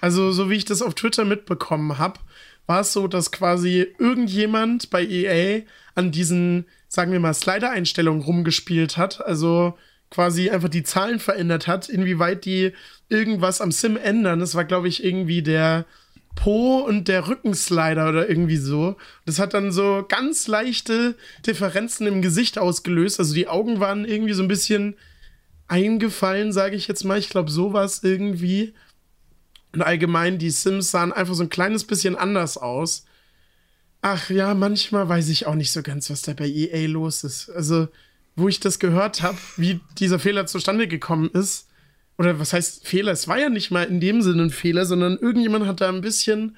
[0.00, 2.18] Also, so wie ich das auf Twitter mitbekommen habe,
[2.66, 5.62] war es so, dass quasi irgendjemand bei EA
[5.94, 9.24] an diesen, sagen wir mal, Slider-Einstellungen rumgespielt hat.
[9.24, 9.78] Also
[10.12, 12.72] quasi einfach die Zahlen verändert hat, inwieweit die
[13.08, 14.40] irgendwas am Sim ändern.
[14.40, 15.86] Das war, glaube ich, irgendwie der
[16.34, 18.96] Po und der Rückenslider oder irgendwie so.
[19.24, 23.18] Das hat dann so ganz leichte Differenzen im Gesicht ausgelöst.
[23.18, 24.96] Also die Augen waren irgendwie so ein bisschen
[25.66, 27.18] eingefallen, sage ich jetzt mal.
[27.18, 28.74] Ich glaube, so war es irgendwie.
[29.72, 33.06] Und allgemein, die Sims sahen einfach so ein kleines bisschen anders aus.
[34.02, 37.48] Ach ja, manchmal weiß ich auch nicht so ganz, was da bei EA los ist.
[37.48, 37.88] Also,
[38.36, 41.68] wo ich das gehört habe, wie dieser Fehler zustande gekommen ist,
[42.18, 43.12] oder was heißt Fehler?
[43.12, 46.02] Es war ja nicht mal in dem Sinne ein Fehler, sondern irgendjemand hat da ein
[46.02, 46.56] bisschen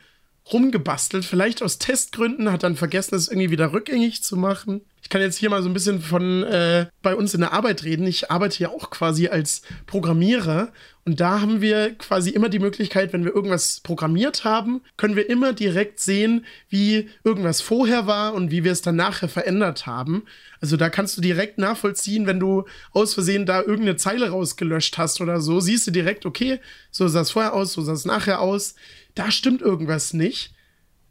[0.52, 4.82] rumgebastelt, vielleicht aus Testgründen, hat dann vergessen, es irgendwie wieder rückgängig zu machen.
[5.04, 7.84] Ich kann jetzt hier mal so ein bisschen von äh, bei uns in der Arbeit
[7.84, 8.06] reden.
[8.06, 10.72] Ich arbeite ja auch quasi als Programmierer
[11.04, 15.28] und da haben wir quasi immer die Möglichkeit, wenn wir irgendwas programmiert haben, können wir
[15.28, 20.24] immer direkt sehen, wie irgendwas vorher war und wie wir es dann nachher verändert haben.
[20.62, 25.20] Also da kannst du direkt nachvollziehen, wenn du aus Versehen da irgendeine Zeile rausgelöscht hast
[25.20, 28.40] oder so, siehst du direkt, okay, so sah es vorher aus, so sah es nachher
[28.40, 28.74] aus.
[29.14, 30.53] Da stimmt irgendwas nicht.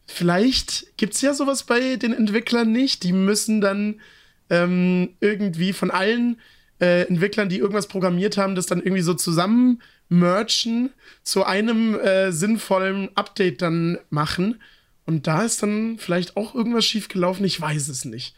[0.06, 3.04] Vielleicht gibt es ja sowas bei den Entwicklern nicht.
[3.04, 4.02] Die müssen dann
[4.50, 6.40] ähm, irgendwie von allen
[6.80, 10.92] äh, Entwicklern, die irgendwas programmiert haben, das dann irgendwie so zusammen merchen,
[11.24, 14.62] zu einem äh, sinnvollen Update dann machen.
[15.06, 18.36] Und da ist dann vielleicht auch irgendwas schiefgelaufen, ich weiß es nicht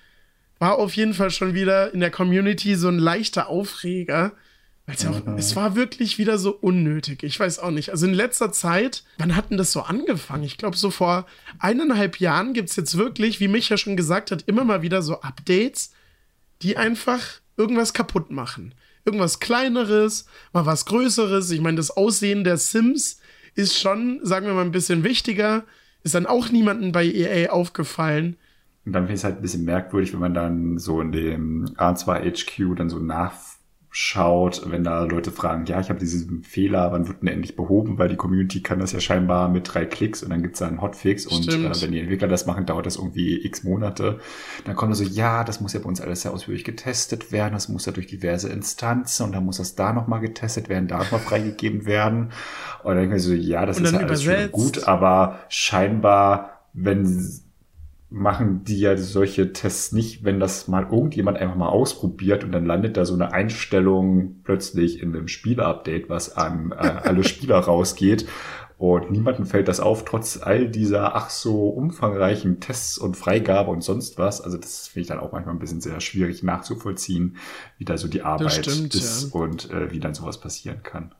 [0.59, 4.33] war auf jeden Fall schon wieder in der Community so ein leichter Aufreger.
[4.85, 5.37] Weil ja auch, mhm.
[5.37, 7.23] es war wirklich wieder so unnötig.
[7.23, 7.89] Ich weiß auch nicht.
[7.89, 10.43] Also in letzter Zeit, wann hat denn das so angefangen?
[10.43, 11.25] Ich glaube, so vor
[11.57, 15.21] eineinhalb Jahren gibt es jetzt wirklich, wie Micha schon gesagt hat, immer mal wieder so
[15.21, 15.91] Updates,
[16.61, 17.21] die einfach
[17.57, 18.75] irgendwas kaputt machen.
[19.05, 21.49] Irgendwas Kleineres, mal was Größeres.
[21.51, 23.19] Ich meine, das Aussehen der Sims
[23.55, 25.63] ist schon, sagen wir mal, ein bisschen wichtiger.
[26.03, 28.37] Ist dann auch niemandem bei EA aufgefallen.
[28.85, 31.65] Und dann finde ich es halt ein bisschen merkwürdig, wenn man dann so in dem
[31.75, 32.99] A2 HQ dann so
[33.95, 37.97] nachschaut, wenn da Leute fragen, ja, ich habe diesen Fehler, wann wird denn endlich behoben?
[37.97, 40.81] Weil die Community kann das ja scheinbar mit drei Klicks und dann gibt's da einen
[40.81, 44.19] Hotfix und äh, wenn die Entwickler das machen, dauert das irgendwie x Monate.
[44.65, 47.69] Dann kommt so, ja, das muss ja bei uns alles sehr ausführlich getestet werden, das
[47.69, 51.21] muss ja durch diverse Instanzen und dann muss das da nochmal getestet werden, da nochmal
[51.21, 52.31] freigegeben werden.
[52.83, 57.05] Und dann denke ich so, ja, das ist ja alles schön gut, aber scheinbar, wenn
[58.09, 62.65] machen die ja solche Tests nicht, wenn das mal irgendjemand einfach mal ausprobiert und dann
[62.65, 68.27] landet da so eine Einstellung plötzlich in einem Spielupdate, was an äh, alle Spieler rausgeht.
[68.77, 73.81] Und niemandem fällt das auf, trotz all dieser ach so umfangreichen Tests und Freigabe und
[73.81, 74.41] sonst was.
[74.41, 77.37] Also das finde ich dann auch manchmal ein bisschen sehr schwierig nachzuvollziehen,
[77.77, 79.39] wie da so die Arbeit stimmt, ist ja.
[79.39, 81.15] und äh, wie dann sowas passieren kann.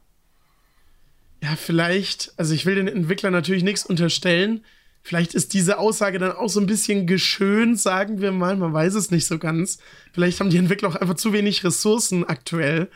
[1.41, 4.65] Ja, vielleicht, also ich will den Entwicklern natürlich nichts unterstellen,
[5.06, 8.58] Vielleicht ist diese Aussage dann auch so ein bisschen geschönt, sagen wir mal.
[8.58, 9.78] Man weiß es nicht so ganz.
[10.13, 12.89] Vielleicht haben die Entwickler auch einfach zu wenig Ressourcen aktuell.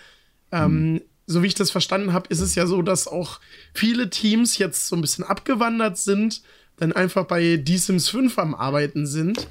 [0.51, 1.01] Ähm, mhm.
[1.27, 3.39] so wie ich das verstanden habe, ist es ja so, dass auch
[3.75, 6.41] viele Teams jetzt so ein bisschen abgewandert sind,
[6.77, 9.47] dann einfach bei D-Sims 5 am Arbeiten sind.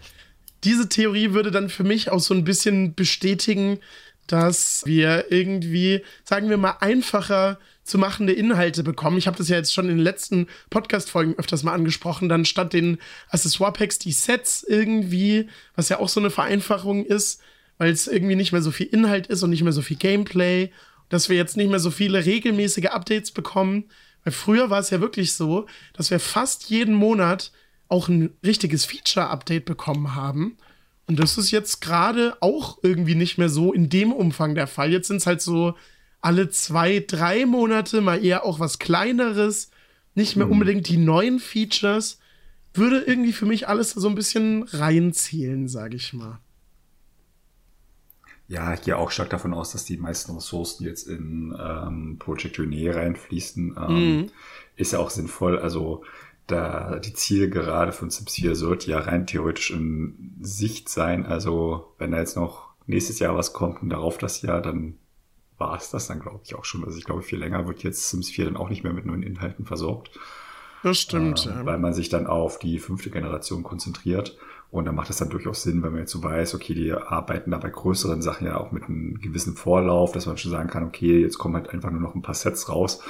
[0.65, 3.79] Diese Theorie würde dann für mich auch so ein bisschen bestätigen,
[4.27, 9.19] dass wir irgendwie, sagen wir mal, einfacher zu machende Inhalte bekommen.
[9.19, 12.29] Ich habe das ja jetzt schon in den letzten Podcast-Folgen öfters mal angesprochen.
[12.29, 12.99] Dann statt den
[13.31, 17.41] Accessoire-Packs die Sets irgendwie, was ja auch so eine Vereinfachung ist,
[17.79, 20.71] weil es irgendwie nicht mehr so viel Inhalt ist und nicht mehr so viel Gameplay.
[21.09, 23.85] Dass wir jetzt nicht mehr so viele regelmäßige Updates bekommen.
[24.25, 27.53] Weil früher war es ja wirklich so, dass wir fast jeden Monat
[27.89, 30.59] auch ein richtiges Feature-Update bekommen haben.
[31.07, 34.93] Und das ist jetzt gerade auch irgendwie nicht mehr so in dem Umfang der Fall.
[34.93, 35.75] Jetzt sind es halt so
[36.21, 39.71] alle zwei, drei Monate mal eher auch was Kleineres,
[40.15, 40.53] nicht mehr mhm.
[40.53, 42.19] unbedingt die neuen Features,
[42.75, 46.41] würde irgendwie für mich alles so ein bisschen reinzielen, sage ich mal.
[48.49, 52.59] Ja, ich gehe auch stark davon aus, dass die meisten Ressourcen jetzt in ähm, Project
[52.59, 53.77] Rene reinfließen.
[53.79, 54.31] Ähm, mhm.
[54.75, 55.59] Ist ja auch sinnvoll.
[55.59, 56.03] Also
[56.47, 61.27] da die Zielgerade von Sims 4 sollte ja rein theoretisch in Sicht sein.
[61.27, 64.97] Also wenn da jetzt noch nächstes Jahr was kommt und darauf das Jahr, dann
[65.59, 66.85] war es das dann, glaube ich, auch schon.
[66.85, 69.23] Also ich glaube, viel länger wird jetzt Sims 4 dann auch nicht mehr mit neuen
[69.23, 70.11] Inhalten versorgt.
[70.83, 71.67] Das stimmt, äh, ja.
[71.67, 74.37] Weil man sich dann auf die fünfte Generation konzentriert.
[74.71, 77.53] Und dann macht es dann durchaus Sinn, wenn man jetzt so weiß, okay, die arbeiten
[77.53, 80.85] da bei größeren Sachen ja auch mit einem gewissen Vorlauf, dass man schon sagen kann,
[80.85, 83.03] okay, jetzt kommen halt einfach nur noch ein paar Sets raus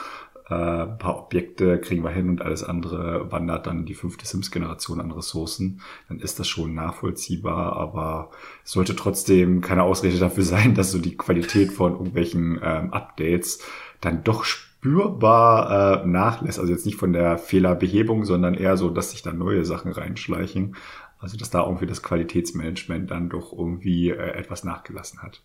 [0.50, 5.00] äh, ein paar Objekte kriegen wir hin und alles andere wandert dann die fünfte Sims-Generation
[5.00, 8.30] an Ressourcen, dann ist das schon nachvollziehbar, aber
[8.64, 13.60] es sollte trotzdem keine Ausrede dafür sein, dass so die Qualität von irgendwelchen ähm, Updates
[14.00, 16.58] dann doch spürbar äh, nachlässt.
[16.58, 20.76] Also jetzt nicht von der Fehlerbehebung, sondern eher so, dass sich da neue Sachen reinschleichen.
[21.18, 25.42] Also dass da irgendwie das Qualitätsmanagement dann doch irgendwie äh, etwas nachgelassen hat.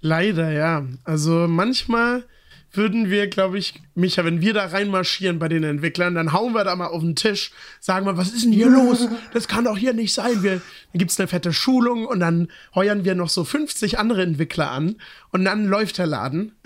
[0.00, 0.84] Leider, ja.
[1.04, 2.24] Also manchmal
[2.72, 6.64] würden wir, glaube ich, Micha, wenn wir da reinmarschieren bei den Entwicklern, dann hauen wir
[6.64, 7.50] da mal auf den Tisch,
[7.80, 9.08] sagen wir, was ist denn hier los?
[9.32, 10.42] Das kann doch hier nicht sein.
[10.42, 14.70] Wir, dann gibt's eine fette Schulung und dann heuern wir noch so 50 andere Entwickler
[14.70, 14.96] an
[15.30, 16.52] und dann läuft der Laden.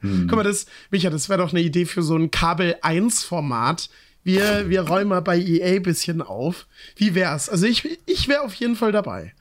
[0.00, 0.28] Hm.
[0.28, 3.90] Guck mal, das, Micha, das wäre doch eine Idee für so ein Kabel 1 Format.
[4.22, 6.66] Wir, wir räumen mal bei EA ein bisschen auf.
[6.96, 7.50] Wie wär's?
[7.50, 9.34] Also ich, ich wäre auf jeden Fall dabei.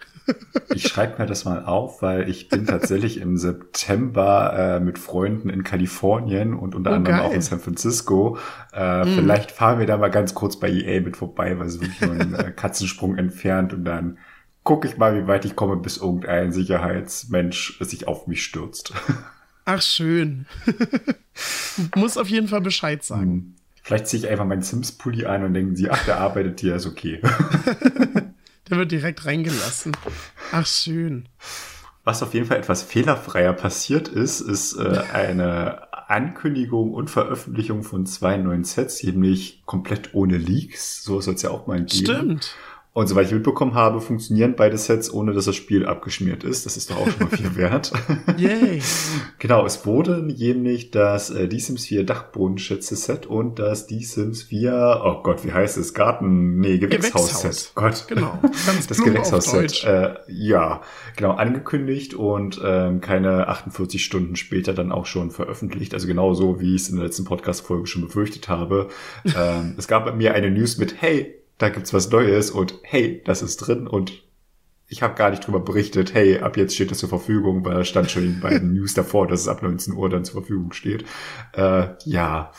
[0.74, 5.50] Ich schreibe mir das mal auf, weil ich bin tatsächlich im September äh, mit Freunden
[5.50, 7.26] in Kalifornien und unter oh, anderem geil.
[7.26, 8.38] auch in San Francisco.
[8.74, 9.16] Äh, mm.
[9.16, 12.12] Vielleicht fahren wir da mal ganz kurz bei EA mit vorbei, weil es wirklich nur
[12.12, 14.18] ein äh, Katzensprung entfernt und dann
[14.64, 18.94] gucke ich mal, wie weit ich komme, bis irgendein Sicherheitsmensch sich auf mich stürzt.
[19.66, 20.46] Ach schön.
[21.96, 23.32] Muss auf jeden Fall Bescheid sagen.
[23.32, 23.56] Hm.
[23.82, 26.86] Vielleicht ziehe ich einfach meinen Sims-Pulli ein und denken sie, ach, der arbeitet hier, ist
[26.86, 27.22] okay.
[28.70, 29.92] Der wird direkt reingelassen.
[30.52, 31.28] Ach, schön.
[32.04, 38.06] Was auf jeden Fall etwas fehlerfreier passiert ist, ist äh, eine Ankündigung und Veröffentlichung von
[38.06, 41.04] zwei neuen Sets, nämlich komplett ohne Leaks.
[41.04, 42.06] So soll es ja auch mal geben.
[42.06, 42.56] Stimmt.
[42.92, 46.66] Und soweit ich mitbekommen habe, funktionieren beide Sets, ohne dass das Spiel abgeschmiert ist.
[46.66, 47.92] Das ist doch auch schon mal viel wert.
[48.36, 48.82] Yay.
[49.38, 55.02] genau, es wurde nämlich das äh, Die Sims 4 Dachbodenschätze-Set und das Die Sims 4,
[55.06, 55.94] oh Gott, wie heißt es?
[55.94, 57.74] Garten, nee, Gewächshaus-Set.
[57.76, 58.06] Gott.
[58.08, 58.40] Genau.
[58.42, 59.84] Ganz das Gewächshaus-Set.
[59.84, 60.82] Äh, ja,
[61.16, 65.94] genau, angekündigt und ähm, keine 48 Stunden später dann auch schon veröffentlicht.
[65.94, 68.88] Also genau so, wie ich es in der letzten Podcast-Folge schon befürchtet habe.
[69.26, 73.22] ähm, es gab bei mir eine News mit, hey, da gibt's was Neues und hey,
[73.26, 74.24] das ist drin und
[74.88, 77.84] ich habe gar nicht drüber berichtet, hey, ab jetzt steht das zur Verfügung, weil da
[77.84, 81.06] stand schon in beiden News davor, dass es ab 19 Uhr dann zur Verfügung steht.
[81.54, 82.52] Äh, ja.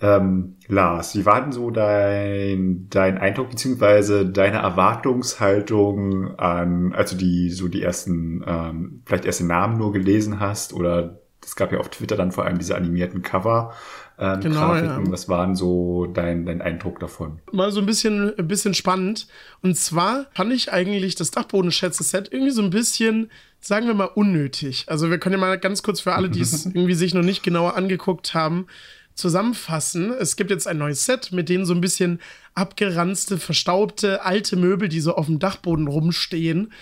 [0.00, 7.50] Ähm, Lars, wie war denn so dein, dein Eindruck beziehungsweise deine Erwartungshaltung an, also die
[7.50, 11.88] so die ersten, ähm, vielleicht erste Namen nur gelesen hast oder es gab ja auf
[11.88, 13.74] Twitter dann vor allem diese animierten Cover
[14.18, 15.06] ähm, genau, Grafiken.
[15.06, 15.12] Ja.
[15.12, 17.38] Was war denn so dein, dein Eindruck davon?
[17.52, 19.28] Mal so ein bisschen, ein bisschen spannend.
[19.62, 23.30] Und zwar fand ich eigentlich das Dachbodenschätze-Set irgendwie so ein bisschen,
[23.60, 24.86] sagen wir mal, unnötig.
[24.88, 27.42] Also wir können ja mal ganz kurz für alle, die es irgendwie sich noch nicht
[27.42, 28.66] genauer angeguckt haben,
[29.14, 30.12] zusammenfassen.
[30.12, 32.20] Es gibt jetzt ein neues Set, mit denen so ein bisschen
[32.54, 36.72] abgeranzte, verstaubte, alte Möbel, die so auf dem Dachboden rumstehen,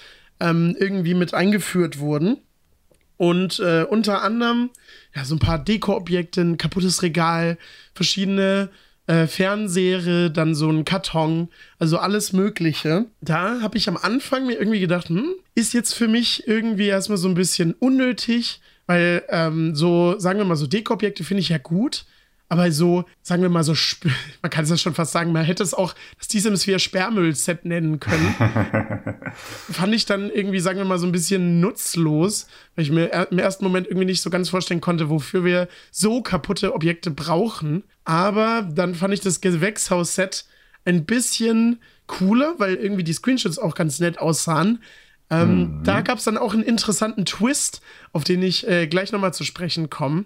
[0.40, 2.38] ähm, irgendwie mit eingeführt wurden.
[3.16, 4.70] Und äh, unter anderem
[5.16, 7.56] ja, so ein paar Deko-Objekte, ein kaputtes Regal,
[7.94, 8.68] verschiedene
[9.06, 11.48] äh, Fernseher, dann so ein Karton,
[11.78, 13.06] also alles Mögliche.
[13.22, 17.18] Da habe ich am Anfang mir irgendwie gedacht, hm, ist jetzt für mich irgendwie erstmal
[17.18, 21.58] so ein bisschen unnötig, weil ähm, so, sagen wir mal, so Deko-Objekte finde ich ja
[21.58, 22.04] gut.
[22.48, 23.74] Aber so, sagen wir mal so,
[24.42, 27.64] man kann es ja schon fast sagen, man hätte es auch das Sims 4 Sperrmüll-Set
[27.64, 28.34] nennen können.
[29.70, 33.38] Fand ich dann irgendwie, sagen wir mal, so ein bisschen nutzlos, weil ich mir im
[33.38, 37.82] ersten Moment irgendwie nicht so ganz vorstellen konnte, wofür wir so kaputte Objekte brauchen.
[38.04, 40.44] Aber dann fand ich das Gewächshaus-Set
[40.84, 44.82] ein bisschen cooler, weil irgendwie die Screenshots auch ganz nett aussahen.
[45.28, 45.84] Ähm, mhm.
[45.84, 47.80] Da gab es dann auch einen interessanten Twist,
[48.12, 50.24] auf den ich äh, gleich nochmal zu sprechen komme.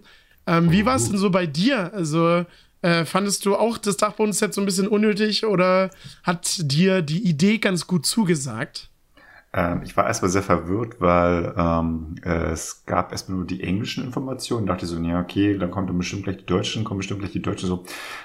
[0.51, 1.95] Ähm, wie war es denn so bei dir?
[1.95, 2.45] Also,
[2.83, 5.91] äh, fandest du auch das Dachbodenset so ein bisschen unnötig oder
[6.25, 8.90] hat dir die Idee ganz gut zugesagt?
[9.53, 14.67] Ähm, ich war erstmal sehr verwirrt, weil ähm, es gab erstmal nur die englischen Informationen.
[14.67, 17.43] Dachte so, ja, okay, dann kommt dann bestimmt gleich die Deutschen, kommen bestimmt gleich die
[17.43, 17.85] Deutschen so,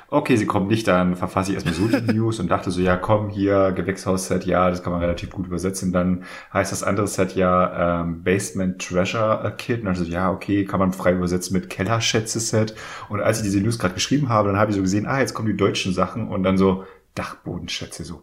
[0.09, 2.95] okay, sie kommen nicht, dann verfasse ich erstmal so die News und dachte so, ja,
[2.95, 5.91] komm, hier, Gewächshaus-Set, ja, das kann man relativ gut übersetzen.
[5.91, 9.79] Dann heißt das andere Set ja ähm, Basement Treasure Kit.
[9.79, 12.75] Und dann so, ja, okay, kann man frei übersetzen mit Kellerschätze-Set.
[13.09, 15.33] Und als ich diese News gerade geschrieben habe, dann habe ich so gesehen, ah, jetzt
[15.33, 16.83] kommen die deutschen Sachen und dann so
[17.15, 18.21] Dachbodenschätze, so,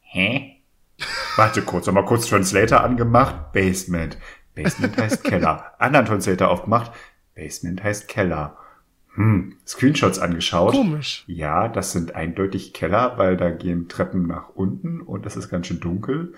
[0.00, 0.57] hä?
[1.36, 3.52] Warte kurz, nochmal kurz Translator angemacht.
[3.52, 4.18] Basement.
[4.54, 5.74] Basement heißt Keller.
[5.78, 6.92] Anderen Translator aufgemacht.
[7.34, 8.56] Basement heißt Keller.
[9.14, 10.72] Hm, Screenshots angeschaut.
[10.72, 11.24] Komisch.
[11.26, 15.66] Ja, das sind eindeutig Keller, weil da gehen Treppen nach unten und das ist ganz
[15.66, 16.34] schön dunkel.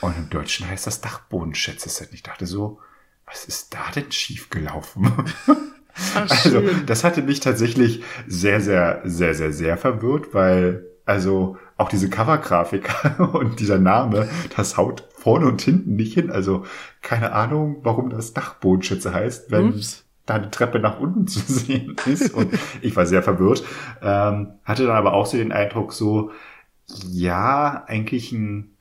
[0.00, 2.12] Und im Deutschen heißt das Dachbodenschätze-Set.
[2.12, 2.78] Ich dachte so,
[3.26, 5.10] was ist da denn schiefgelaufen?
[6.14, 11.88] Ach, also, das hatte mich tatsächlich sehr, sehr, sehr, sehr, sehr verwirrt, weil, also, auch
[11.88, 12.88] diese Covergrafik
[13.32, 16.30] und dieser Name, das haut vorne und hinten nicht hin.
[16.30, 16.64] Also
[17.00, 20.04] keine Ahnung, warum das Dachbodenschütze heißt, wenn Ups.
[20.24, 22.32] da eine Treppe nach unten zu sehen ist.
[22.32, 23.64] Und ich war sehr verwirrt.
[24.00, 26.30] Ähm, hatte dann aber auch so den Eindruck so,
[27.10, 28.76] ja, eigentlich ein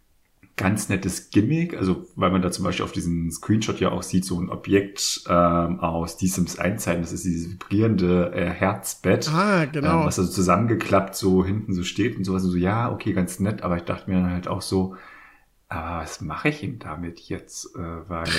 [0.62, 4.26] ganz nettes Gimmick, also weil man da zum Beispiel auf diesem Screenshot ja auch sieht,
[4.26, 9.30] so ein Objekt ähm, aus Die Sims 1 Zeiten, das ist dieses vibrierende äh, Herzbett,
[9.34, 10.02] ah, genau.
[10.02, 13.40] ähm, was also zusammengeklappt so hinten so steht und sowas und so, ja, okay, ganz
[13.40, 14.96] nett, aber ich dachte mir dann halt auch so,
[15.68, 18.30] aber was mache ich ihm damit jetzt, äh, weil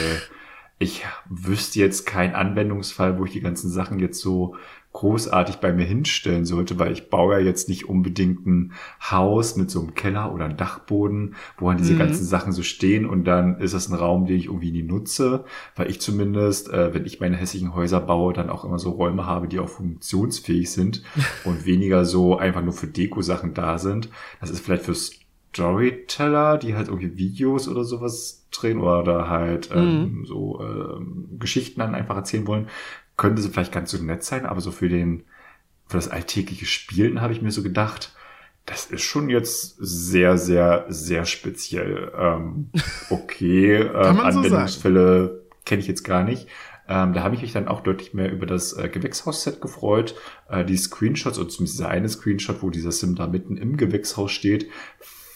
[0.79, 4.57] ich wüsste jetzt keinen Anwendungsfall, wo ich die ganzen Sachen jetzt so
[4.93, 9.71] großartig bei mir hinstellen sollte, weil ich baue ja jetzt nicht unbedingt ein Haus mit
[9.71, 11.99] so einem Keller oder einem Dachboden, wo dann diese mhm.
[11.99, 15.45] ganzen Sachen so stehen und dann ist das ein Raum, den ich irgendwie nie nutze,
[15.77, 19.27] weil ich zumindest, äh, wenn ich meine hässlichen Häuser baue, dann auch immer so Räume
[19.27, 21.03] habe, die auch funktionsfähig sind
[21.45, 24.11] und weniger so einfach nur für Deko-Sachen da sind.
[24.41, 30.21] Das ist vielleicht für Storyteller, die halt irgendwie Videos oder sowas drehen oder halt ähm,
[30.21, 30.27] mhm.
[30.27, 32.69] so ähm, Geschichten dann einfach erzählen wollen,
[33.17, 35.25] könnte sie vielleicht ganz so nett sein, aber so für den,
[35.87, 38.15] für das alltägliche Spielen habe ich mir so gedacht,
[38.67, 42.13] das ist schon jetzt sehr, sehr, sehr speziell.
[42.17, 42.71] Ähm,
[43.11, 46.49] okay, ähm, Anwendungsfälle so kenne ich jetzt gar nicht.
[46.89, 50.15] Ähm, da habe ich mich dann auch deutlich mehr über das äh, Gewächshaus-Set gefreut.
[50.49, 54.33] Äh, die Screenshots, und zumindest dieser eine Screenshot, wo dieser Sim da mitten im Gewächshaus
[54.33, 54.69] steht,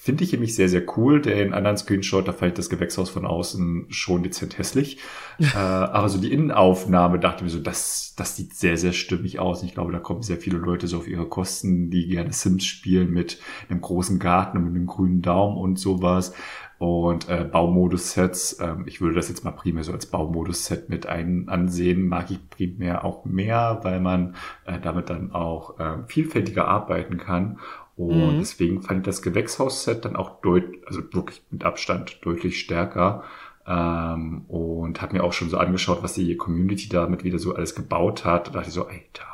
[0.06, 1.20] Finde ich nämlich sehr, sehr cool.
[1.20, 5.00] Den anderen Screenshot, da fällt das Gewächshaus von außen schon dezent hässlich.
[5.40, 9.64] äh, aber so die Innenaufnahme dachte mir so, das, das sieht sehr, sehr stimmig aus.
[9.64, 13.10] ich glaube, da kommen sehr viele Leute so auf ihre Kosten, die gerne Sims spielen
[13.10, 16.34] mit einem großen Garten und mit einem grünen Daumen und sowas.
[16.78, 21.48] Und äh, Baumodus-Sets, ähm, ich würde das jetzt mal primär so als Baumodus-Set mit ein
[21.48, 27.16] ansehen, mag ich primär auch mehr, weil man äh, damit dann auch äh, vielfältiger arbeiten
[27.16, 27.58] kann.
[27.96, 28.38] Und mhm.
[28.38, 33.24] deswegen fand ich das Gewächshaus-Set dann auch deutlich, also wirklich mit Abstand deutlich stärker.
[33.66, 37.74] Ähm, und habe mir auch schon so angeschaut, was die Community damit wieder so alles
[37.74, 38.48] gebaut hat.
[38.48, 39.26] Da dachte ich so, Alter,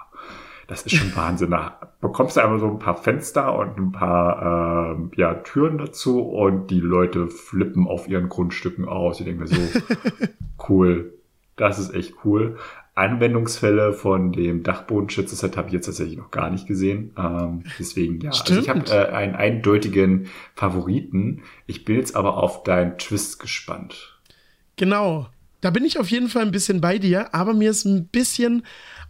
[0.68, 1.50] das ist schon Wahnsinn.
[1.50, 6.20] Da bekommst du einfach so ein paar Fenster und ein paar ähm, ja, Türen dazu
[6.20, 9.20] und die Leute flippen auf ihren Grundstücken aus.
[9.20, 9.60] Ich denke mir so,
[10.68, 11.12] cool,
[11.56, 12.56] das ist echt cool.
[12.94, 17.12] Anwendungsfälle von dem Dachbodenschütze-Set habe ich jetzt tatsächlich noch gar nicht gesehen.
[17.16, 18.32] Ähm, deswegen, ja.
[18.32, 18.50] Stimmt.
[18.50, 21.42] Also ich habe äh, einen eindeutigen Favoriten.
[21.66, 24.18] Ich bin jetzt aber auf deinen Twist gespannt.
[24.76, 25.28] Genau.
[25.62, 28.64] Da bin ich auf jeden Fall ein bisschen bei dir, aber mir ist ein bisschen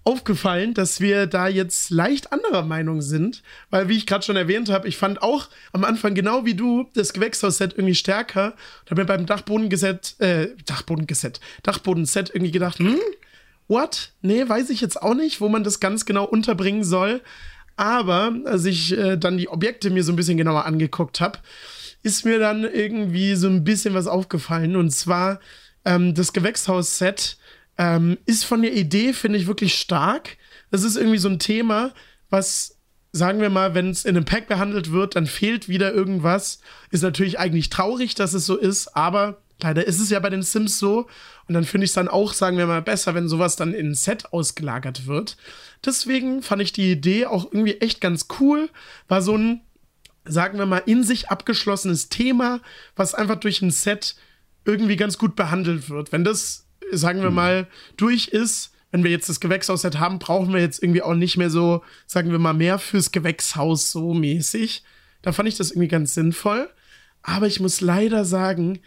[0.05, 4.69] aufgefallen, dass wir da jetzt leicht anderer Meinung sind, weil wie ich gerade schon erwähnt
[4.69, 9.03] habe, ich fand auch am Anfang genau wie du das Gewächshaus-Set irgendwie stärker und habe
[9.03, 12.99] mir beim Dachbodengeset, äh, Dachbodengeset, Dachbodenset irgendwie gedacht, hm,
[13.73, 14.13] what?
[14.21, 17.23] Nee, weiß ich jetzt auch nicht, wo man das ganz genau unterbringen soll.
[17.77, 21.39] Aber als ich äh, dann die Objekte mir so ein bisschen genauer angeguckt habe,
[22.03, 24.77] ist mir dann irgendwie so ein bisschen was aufgefallen.
[24.77, 25.41] Und zwar
[25.85, 27.39] ähm, das Gewächshaus-Set
[27.79, 30.37] ähm, ist von der Idee, finde ich, wirklich stark.
[30.71, 31.93] Das ist irgendwie so ein Thema,
[32.29, 32.77] was,
[33.13, 36.61] sagen wir mal, wenn es in einem Pack behandelt wird, dann fehlt wieder irgendwas.
[36.91, 40.43] Ist natürlich eigentlich traurig, dass es so ist, aber leider ist es ja bei den
[40.43, 41.09] Sims so.
[41.49, 43.91] Und dann finde ich es dann auch, sagen wir mal, besser, wenn sowas dann in
[43.91, 45.37] ein Set ausgelagert wird.
[45.85, 48.71] Deswegen fand ich die Idee auch irgendwie echt ganz cool.
[49.09, 49.61] War so ein,
[50.25, 52.61] sagen wir mal, in sich abgeschlossenes Thema,
[52.97, 54.17] was einfach durch ein Set
[54.65, 56.13] irgendwie ganz gut behandelt wird.
[56.13, 57.37] Wenn das sagen wir mhm.
[57.37, 61.37] mal, durch ist, wenn wir jetzt das Gewächshaus haben, brauchen wir jetzt irgendwie auch nicht
[61.37, 64.85] mehr so, sagen wir mal, mehr fürs Gewächshaus so mäßig.
[65.23, 66.69] Da fand ich das irgendwie ganz sinnvoll.
[67.23, 68.81] Aber ich muss leider sagen,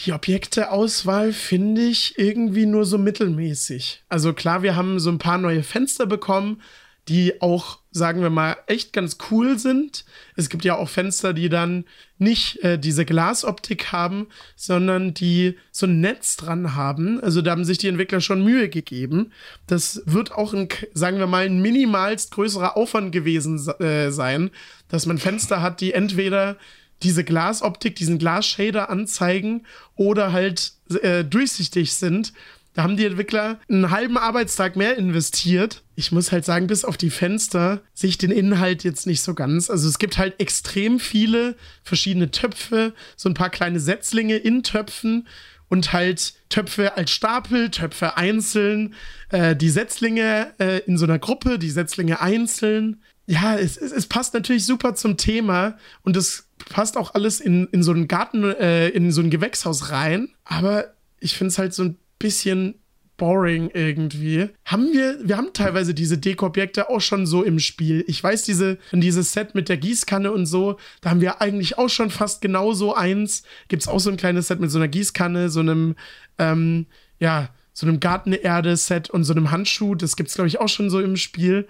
[0.00, 4.02] die Objekteauswahl finde ich irgendwie nur so mittelmäßig.
[4.08, 6.60] Also klar, wir haben so ein paar neue Fenster bekommen,
[7.08, 10.04] die auch, sagen wir mal, echt ganz cool sind.
[10.34, 11.84] Es gibt ja auch Fenster, die dann
[12.18, 17.20] nicht äh, diese Glasoptik haben, sondern die so ein Netz dran haben.
[17.20, 19.32] Also da haben sich die Entwickler schon Mühe gegeben.
[19.68, 24.50] Das wird auch, ein, sagen wir mal, ein minimalst größerer Aufwand gewesen äh, sein,
[24.88, 26.56] dass man Fenster hat, die entweder
[27.02, 32.32] diese Glasoptik, diesen Glasshader anzeigen oder halt äh, durchsichtig sind
[32.76, 35.82] da haben die Entwickler einen halben Arbeitstag mehr investiert.
[35.94, 39.32] Ich muss halt sagen, bis auf die Fenster sehe ich den Inhalt jetzt nicht so
[39.32, 39.70] ganz.
[39.70, 45.26] Also es gibt halt extrem viele verschiedene Töpfe, so ein paar kleine Setzlinge in Töpfen
[45.68, 48.92] und halt Töpfe als Stapel, Töpfe einzeln,
[49.30, 53.00] äh, die Setzlinge äh, in so einer Gruppe, die Setzlinge einzeln.
[53.24, 57.66] Ja, es, es, es passt natürlich super zum Thema und es passt auch alles in,
[57.68, 60.28] in so einen Garten, äh, in so ein Gewächshaus rein.
[60.44, 62.76] Aber ich finde es halt so ein bisschen
[63.16, 64.50] boring irgendwie.
[64.64, 68.04] Haben wir, wir haben teilweise diese Deko-Objekte auch schon so im Spiel.
[68.06, 71.88] Ich weiß, diese, dieses Set mit der Gießkanne und so, da haben wir eigentlich auch
[71.88, 73.42] schon fast genau so eins.
[73.68, 75.96] Gibt es auch so ein kleines Set mit so einer Gießkanne, so einem,
[76.38, 76.86] ähm,
[77.18, 79.94] ja, so einem Gartenerde-Set und so einem Handschuh.
[79.94, 81.66] Das gibt es, glaube ich, auch schon so im Spiel.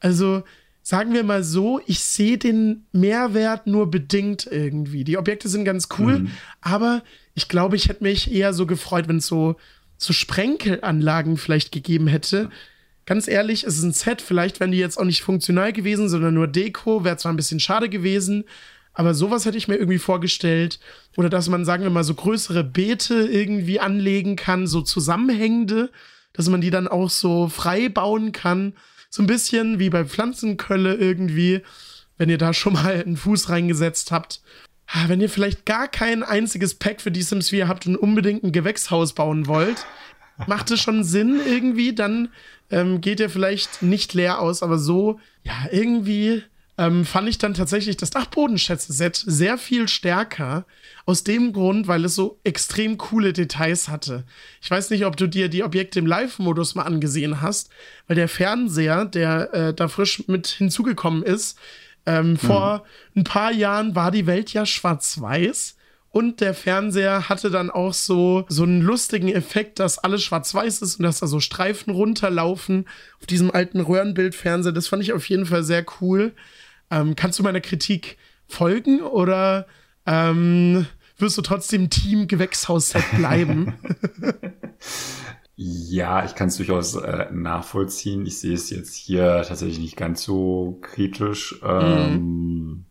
[0.00, 0.44] Also,
[0.88, 5.04] sagen wir mal so, ich sehe den Mehrwert nur bedingt irgendwie.
[5.04, 6.30] Die Objekte sind ganz cool, mhm.
[6.62, 7.02] aber
[7.34, 9.56] ich glaube, ich hätte mich eher so gefreut, wenn es so,
[9.98, 12.48] so Sprenkelanlagen vielleicht gegeben hätte.
[13.04, 16.32] Ganz ehrlich, es ist ein Set, vielleicht wären die jetzt auch nicht funktional gewesen, sondern
[16.32, 18.44] nur Deko, wäre zwar ein bisschen schade gewesen,
[18.94, 20.80] aber sowas hätte ich mir irgendwie vorgestellt.
[21.18, 25.90] Oder dass man, sagen wir mal, so größere Beete irgendwie anlegen kann, so zusammenhängende,
[26.32, 28.72] dass man die dann auch so frei bauen kann.
[29.18, 31.62] So ein bisschen wie bei Pflanzenkölle irgendwie,
[32.18, 34.42] wenn ihr da schon mal einen Fuß reingesetzt habt.
[34.86, 38.44] Ah, wenn ihr vielleicht gar kein einziges Pack für die Sims 4 habt und unbedingt
[38.44, 39.86] ein Gewächshaus bauen wollt,
[40.46, 42.28] macht es schon Sinn irgendwie, dann
[42.70, 46.44] ähm, geht ihr vielleicht nicht leer aus, aber so, ja, irgendwie
[46.78, 50.64] ähm, fand ich dann tatsächlich das Dachbodenschätze-Set sehr viel stärker.
[51.04, 54.24] Aus dem Grund, weil es so extrem coole Details hatte.
[54.60, 57.70] Ich weiß nicht, ob du dir die Objekte im Live-Modus mal angesehen hast,
[58.06, 61.58] weil der Fernseher, der äh, da frisch mit hinzugekommen ist,
[62.06, 62.36] ähm, mhm.
[62.36, 62.84] vor
[63.16, 65.76] ein paar Jahren war die Welt ja schwarz-weiß.
[66.10, 70.96] Und der Fernseher hatte dann auch so, so einen lustigen Effekt, dass alles schwarz-weiß ist
[70.96, 72.86] und dass da so Streifen runterlaufen
[73.20, 74.72] auf diesem alten Röhrenbildfernseher.
[74.72, 76.34] Das fand ich auf jeden Fall sehr cool.
[76.90, 78.16] Ähm, kannst du meiner Kritik
[78.46, 79.66] folgen oder
[80.06, 80.86] ähm,
[81.18, 83.74] wirst du trotzdem Team Gewächshaus-Set bleiben?
[85.56, 88.26] ja, ich kann es durchaus äh, nachvollziehen.
[88.26, 91.60] Ich sehe es jetzt hier tatsächlich nicht ganz so kritisch.
[91.62, 92.87] Ähm, mm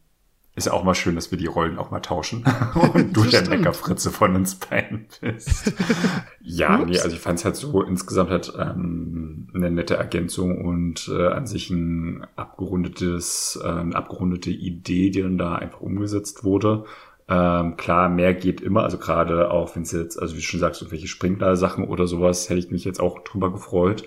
[0.58, 2.44] ist ja auch mal schön, dass wir die Rollen auch mal tauschen
[2.94, 5.72] und du der Meckerfritze von uns beiden bist.
[6.42, 6.90] ja, Ups.
[6.90, 11.28] nee, also ich fand es halt so insgesamt halt ähm, eine nette Ergänzung und äh,
[11.28, 16.86] an sich ein abgerundetes, äh, eine abgerundete Idee, die dann da einfach umgesetzt wurde.
[17.30, 20.60] Ähm, klar, mehr geht immer, also gerade auch wenn es jetzt, also wie du schon
[20.60, 24.06] sagst, irgendwelche Sprinkler-Sachen oder sowas, hätte ich mich jetzt auch drüber gefreut.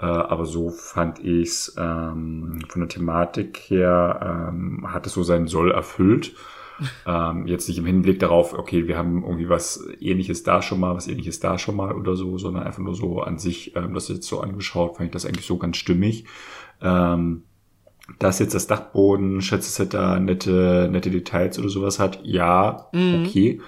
[0.00, 5.48] Äh, aber so fand ich's ähm, von der Thematik her, ähm, hat es so seinen
[5.48, 6.34] Soll erfüllt.
[7.06, 10.94] ähm, jetzt nicht im Hinblick darauf, okay, wir haben irgendwie was ähnliches da schon mal,
[10.94, 14.08] was ähnliches da schon mal oder so, sondern einfach nur so an sich, ähm, das
[14.08, 16.24] jetzt so angeschaut, fand ich das eigentlich so ganz stimmig.
[16.80, 17.42] Ähm,
[18.18, 23.26] dass jetzt das Dachboden, Schätze da nette, nette Details oder sowas hat, ja, mhm.
[23.26, 23.60] okay.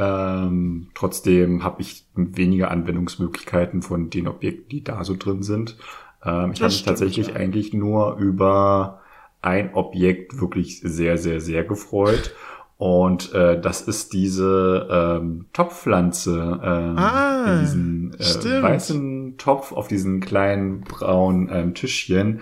[0.00, 5.76] Ähm, trotzdem habe ich weniger Anwendungsmöglichkeiten von den Objekten, die da so drin sind.
[6.24, 7.34] Ähm, ich habe mich tatsächlich ja.
[7.34, 9.02] eigentlich nur über
[9.42, 12.34] ein Objekt wirklich sehr, sehr, sehr gefreut.
[12.80, 19.86] Und äh, das ist diese ähm, Topfpflanze ähm, ah, in diesen äh, weißen Topf auf
[19.86, 22.40] diesen kleinen braunen ähm, Tischchen,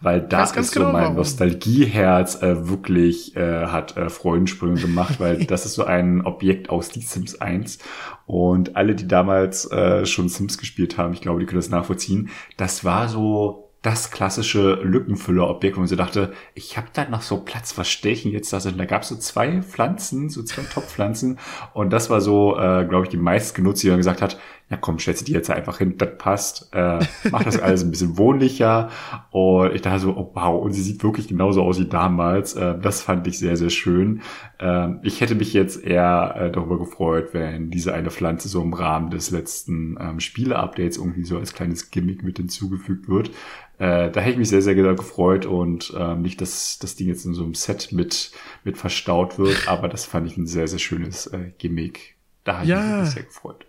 [0.00, 1.16] weil das ist genau so mein warum.
[1.18, 6.88] Nostalgieherz äh, wirklich äh, hat äh, Freudensprünge gemacht, weil das ist so ein Objekt aus
[6.88, 7.78] Die Sims 1
[8.26, 12.30] und alle, die damals äh, schon Sims gespielt haben, ich glaube, die können das nachvollziehen,
[12.56, 17.36] das war so das klassische Lückenfüllerobjekt, wo man so dachte, ich habe da noch so
[17.36, 18.56] Platz, was stelle ich denn jetzt da?
[18.56, 21.38] Und da gab es so zwei Pflanzen, so zwei Topfpflanzen
[21.72, 24.98] und das war so, äh, glaube ich, die meistgenutzte, die man gesagt hat, ja komm,
[24.98, 26.98] stellst du die jetzt einfach hin, das passt, äh,
[27.30, 28.90] mach das alles ein bisschen wohnlicher.
[29.30, 32.54] Und ich dachte so, oh wow, und sie sieht wirklich genauso aus wie damals.
[32.54, 34.22] Äh, das fand ich sehr, sehr schön.
[34.58, 38.72] Äh, ich hätte mich jetzt eher äh, darüber gefreut, wenn diese eine Pflanze so im
[38.72, 43.30] Rahmen des letzten ähm, Spiele-Updates irgendwie so als kleines Gimmick mit hinzugefügt wird.
[43.78, 47.24] Äh, da hätte ich mich sehr, sehr gefreut und ähm, nicht, dass das Ding jetzt
[47.24, 48.32] in so einem Set mit,
[48.64, 52.16] mit verstaut wird, aber das fand ich ein sehr, sehr schönes äh, Gimmick.
[52.42, 52.96] Da habe ja.
[52.96, 53.66] ich mich sehr gefreut.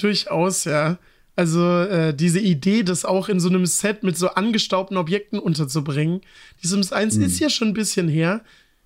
[0.00, 0.98] Durchaus, ja.
[1.36, 6.20] Also äh, diese Idee, das auch in so einem Set mit so angestaubten Objekten unterzubringen.
[6.62, 7.22] Die Sims 1 hm.
[7.22, 8.42] ist ja schon ein bisschen her.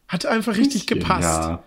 [0.09, 1.49] Hat einfach richtig bisschen, gepasst.
[1.49, 1.65] Ja.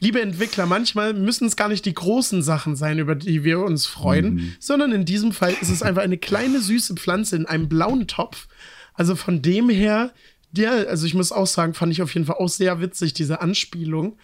[0.00, 3.86] Liebe Entwickler, manchmal müssen es gar nicht die großen Sachen sein, über die wir uns
[3.86, 4.52] freuen, mhm.
[4.58, 8.48] sondern in diesem Fall ist es einfach eine kleine süße Pflanze in einem blauen Topf.
[8.94, 10.12] Also von dem her,
[10.52, 13.42] der, also ich muss auch sagen, fand ich auf jeden Fall auch sehr witzig, diese
[13.42, 14.16] Anspielung.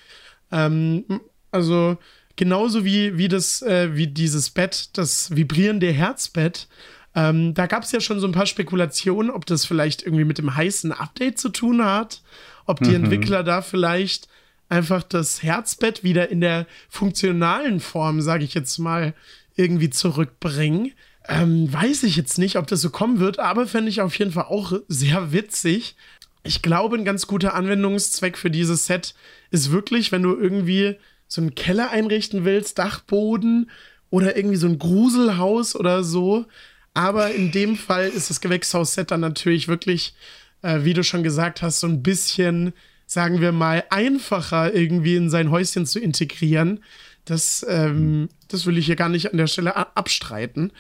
[0.51, 1.05] Ähm,
[1.51, 1.99] also
[2.37, 6.69] genauso wie, wie, das, äh, wie dieses Bett, das vibrierende Herzbett.
[7.15, 10.39] Ähm, da gab es ja schon so ein paar Spekulationen, ob das vielleicht irgendwie mit
[10.39, 12.21] dem heißen Update zu tun hat,
[12.67, 13.05] ob die mhm.
[13.05, 14.29] Entwickler da vielleicht
[14.69, 19.15] einfach das Herzbett wieder in der funktionalen Form, sage ich jetzt mal,
[19.55, 20.93] irgendwie zurückbringen.
[21.29, 24.33] Ähm, weiß ich jetzt nicht, ob das so kommen wird, aber fände ich auf jeden
[24.33, 25.97] Fall auch sehr witzig.
[26.45, 29.15] Ich glaube, ein ganz guter Anwendungszweck für dieses Set
[29.51, 30.97] ist wirklich, wenn du irgendwie
[31.29, 33.71] so einen Keller einrichten willst, Dachboden
[34.11, 36.47] oder irgendwie so ein Gruselhaus oder so.
[36.95, 40.15] Aber in dem Fall ist das Gewächshaus-Set dann natürlich wirklich,
[40.63, 42.73] äh, wie du schon gesagt hast, so ein bisschen,
[43.07, 46.83] sagen wir mal, einfacher irgendwie in sein Häuschen zu integrieren.
[47.27, 50.73] Das, ähm, das will ich hier gar nicht an der Stelle abstreiten.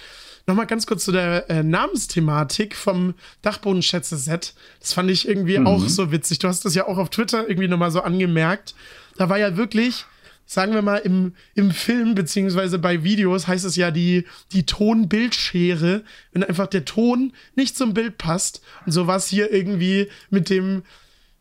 [0.46, 4.54] Nochmal ganz kurz zu der äh, Namensthematik vom Dachbodenschätze-Set.
[4.78, 5.66] Das fand ich irgendwie mhm.
[5.66, 6.38] auch so witzig.
[6.38, 8.76] Du hast das ja auch auf Twitter irgendwie nochmal so angemerkt.
[9.16, 10.06] Da war ja wirklich,
[10.46, 16.02] sagen wir mal, im, im Film beziehungsweise bei Videos heißt es ja die, die Ton-Bildschere,
[16.32, 18.62] wenn einfach der Ton nicht zum Bild passt.
[18.86, 20.84] Und so war es hier irgendwie mit dem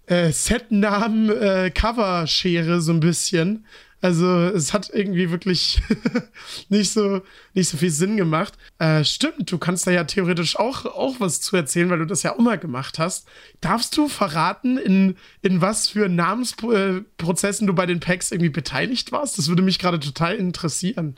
[0.08, 3.66] äh, Setnamen äh, Coverschere so ein bisschen.
[4.02, 5.82] Also es hat irgendwie wirklich
[6.70, 7.22] nicht, so,
[7.54, 8.54] nicht so viel Sinn gemacht.
[8.78, 12.24] Äh, stimmt, du kannst da ja theoretisch auch, auch was zu erzählen, weil du das
[12.24, 13.28] ja auch mal gemacht hast.
[13.62, 19.38] Darfst du verraten, in, in was für Namensprozessen du bei den Packs irgendwie beteiligt warst?
[19.38, 21.16] Das würde mich gerade total interessieren.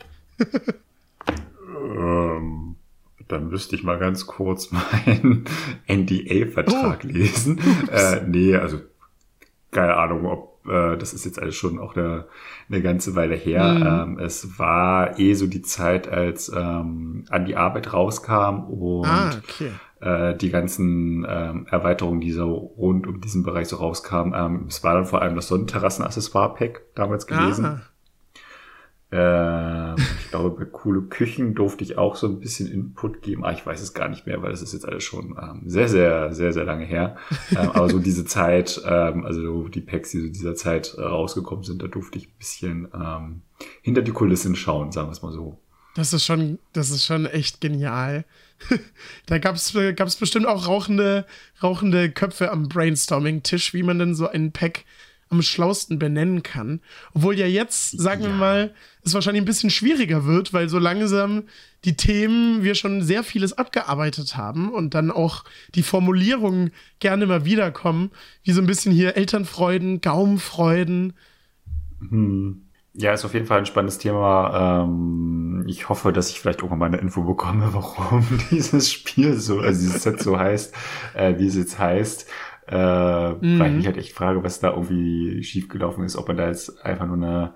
[1.69, 2.75] ähm,
[3.27, 4.71] dann müsste ich mal ganz kurz
[5.05, 5.45] meinen
[5.87, 7.07] NDA-Vertrag oh.
[7.07, 7.59] lesen.
[7.91, 8.79] äh, nee, also
[9.71, 12.25] keine Ahnung, ob äh, das ist jetzt alles schon auch eine,
[12.69, 13.73] eine ganze Weile her.
[13.73, 14.17] Mhm.
[14.17, 19.31] Ähm, es war eh so die Zeit, als ähm, an die Arbeit rauskam und ah,
[19.37, 19.71] okay.
[20.01, 24.33] äh, die ganzen ähm, Erweiterungen, die so rund um diesen Bereich so rauskamen.
[24.35, 27.65] Ähm, es war dann vor allem das Sonnenterrassen-Accessoire-Pack damals gewesen.
[27.65, 27.81] Ah.
[29.11, 33.45] Äh, ich glaube, bei coole Küchen durfte ich auch so ein bisschen Input geben.
[33.45, 35.87] Ah, ich weiß es gar nicht mehr, weil das ist jetzt alles schon ähm, sehr,
[35.87, 37.15] sehr, sehr, sehr lange her.
[37.51, 41.63] Ähm, aber so diese Zeit, ähm, also die Packs, die so dieser Zeit äh, rausgekommen
[41.63, 43.41] sind, da durfte ich ein bisschen ähm,
[43.81, 45.57] hinter die Kulissen schauen, sagen wir es mal so.
[45.95, 48.25] Das ist schon, das ist schon echt genial.
[49.25, 51.25] da gab es gab's bestimmt auch rauchende,
[51.63, 54.83] rauchende Köpfe am Brainstorming-Tisch, wie man denn so einen Pack
[55.29, 56.81] am schlausten benennen kann.
[57.13, 58.29] Obwohl ja jetzt, sagen ja.
[58.29, 58.73] wir mal,
[59.07, 61.43] es wahrscheinlich ein bisschen schwieriger wird, weil so langsam
[61.85, 65.43] die Themen wir schon sehr vieles abgearbeitet haben und dann auch
[65.75, 68.11] die Formulierungen gerne mal wiederkommen,
[68.43, 71.13] wie so ein bisschen hier Elternfreuden, Gaumenfreuden.
[71.99, 72.63] Hm.
[72.99, 74.83] Ja, ist auf jeden Fall ein spannendes Thema.
[74.83, 79.59] Ähm, ich hoffe, dass ich vielleicht irgendwann mal eine Info bekomme, warum dieses Spiel so,
[79.59, 80.73] also dieses Set so heißt,
[81.13, 82.27] äh, wie es jetzt heißt.
[82.67, 83.59] Äh, mhm.
[83.59, 86.83] Weil ich mich halt echt frage, was da irgendwie schiefgelaufen ist, ob man da jetzt
[86.83, 87.55] einfach nur eine,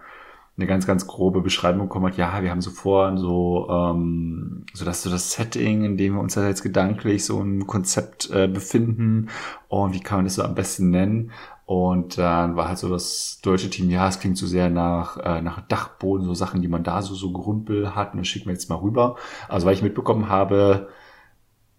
[0.62, 4.86] eine ganz, ganz grobe Beschreibung bekommen hat, ja, wir haben so vor, so, ähm, so
[4.86, 8.48] dass so das Setting, in dem wir uns da jetzt gedanklich so ein Konzept äh,
[8.48, 9.30] befinden
[9.68, 11.32] und wie kann man das so am besten nennen.
[11.66, 15.42] Und dann war halt so das deutsche Team, ja, es klingt so sehr nach, äh,
[15.42, 18.54] nach Dachboden, so Sachen, die man da so, so Grundbild hat, und das schicken wir
[18.54, 19.16] jetzt mal rüber.
[19.48, 20.90] Also weil ich mitbekommen habe,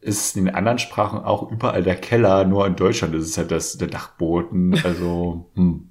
[0.01, 3.51] ist in den anderen Sprachen auch überall der Keller, nur in Deutschland ist es halt
[3.51, 4.81] das, der Dachboden.
[4.83, 5.89] Also, hm.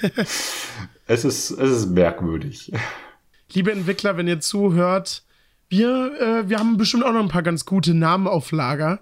[1.06, 2.72] es, ist, es ist merkwürdig.
[3.52, 5.22] Liebe Entwickler, wenn ihr zuhört,
[5.68, 9.00] wir, äh, wir haben bestimmt auch noch ein paar ganz gute Namen auf Lager.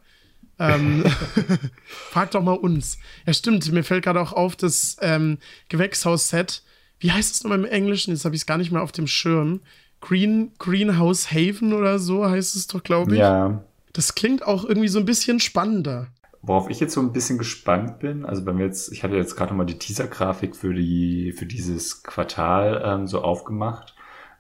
[0.58, 1.04] Ähm,
[1.84, 2.98] fragt doch mal uns.
[3.26, 5.38] Ja, stimmt, mir fällt gerade auch auf, das ähm,
[5.68, 6.62] Gewächshaus-Set.
[7.00, 8.12] Wie heißt es nochmal im Englischen?
[8.12, 9.60] Jetzt habe ich es gar nicht mehr auf dem Schirm.
[10.00, 13.20] Green, Greenhouse Haven oder so heißt es doch, glaube ich.
[13.20, 13.64] Ja.
[13.92, 16.08] Das klingt auch irgendwie so ein bisschen spannender.
[16.42, 19.36] Worauf ich jetzt so ein bisschen gespannt bin, also wenn wir jetzt, ich hatte jetzt
[19.36, 23.94] gerade nochmal die Teaser-Grafik für die, für dieses Quartal ähm, so aufgemacht.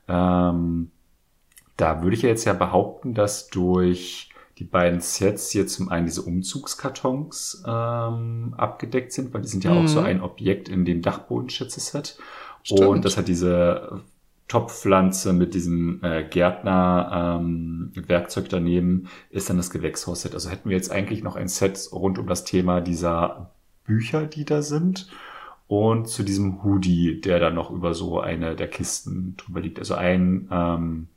[0.08, 0.90] Ähm,
[1.76, 6.22] da würde ich jetzt ja behaupten, dass durch die beiden Sets hier zum einen diese
[6.22, 9.78] Umzugskartons ähm, abgedeckt sind, weil die sind ja mhm.
[9.78, 10.06] auch so mhm.
[10.06, 12.18] ein Objekt in dem Dachbodenschätze-Set.
[12.70, 14.00] Und das hat diese
[14.52, 20.34] Topfpflanze mit diesem äh, Gärtner-Werkzeug ähm, daneben ist dann das Gewächshausset.
[20.34, 24.44] Also hätten wir jetzt eigentlich noch ein Set rund um das Thema dieser Bücher, die
[24.44, 25.08] da sind.
[25.68, 29.78] Und zu diesem Hoodie, der dann noch über so eine der Kisten drüber liegt.
[29.78, 31.08] Also ein ähm,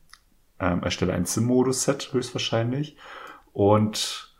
[0.57, 2.95] ähm, erstelle ein Sim-Modus-Set höchstwahrscheinlich.
[3.51, 4.33] Und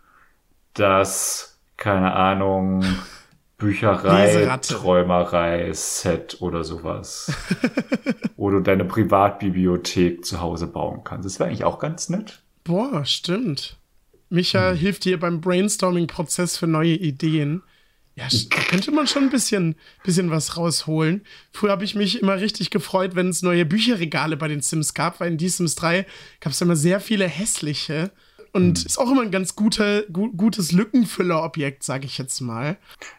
[0.74, 2.86] das, keine Ahnung,
[3.58, 7.32] Bücherei, Träumerei, Set oder sowas.
[8.38, 11.26] Du deine Privatbibliothek zu Hause bauen kannst.
[11.26, 12.44] Das wäre eigentlich auch ganz nett.
[12.64, 13.78] Boah, stimmt.
[14.30, 14.78] Micha hm.
[14.78, 17.64] hilft dir beim Brainstorming-Prozess für neue Ideen.
[18.16, 21.26] Ja, da könnte man schon ein bisschen, bisschen was rausholen.
[21.52, 25.20] Früher habe ich mich immer richtig gefreut, wenn es neue Bücherregale bei den Sims gab,
[25.20, 26.06] weil in die Sims 3
[26.40, 28.12] gab es immer sehr viele hässliche.
[28.56, 28.86] Und hm.
[28.86, 32.78] ist auch immer ein ganz guter, gu gutes Lückenfüllerobjekt, sage ich jetzt mal.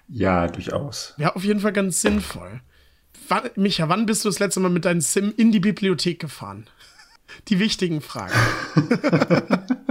[0.09, 1.13] Ja, durchaus.
[1.19, 2.63] Ja, auf jeden Fall ganz sinnvoll.
[3.29, 6.67] Wann, Micha, wann bist du das letzte Mal mit deinem Sim in die Bibliothek gefahren?
[7.49, 8.33] Die wichtigen Fragen.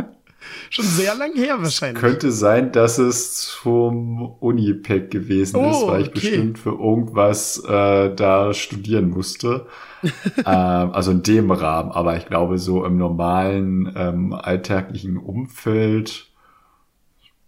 [0.69, 2.01] Schon sehr lang her wahrscheinlich.
[2.01, 6.19] Könnte sein, dass es zum Unipack gewesen oh, ist, weil ich okay.
[6.19, 9.67] bestimmt für irgendwas äh, da studieren musste.
[10.37, 11.91] ähm, also in dem Rahmen.
[11.91, 16.27] Aber ich glaube, so im normalen ähm, alltäglichen Umfeld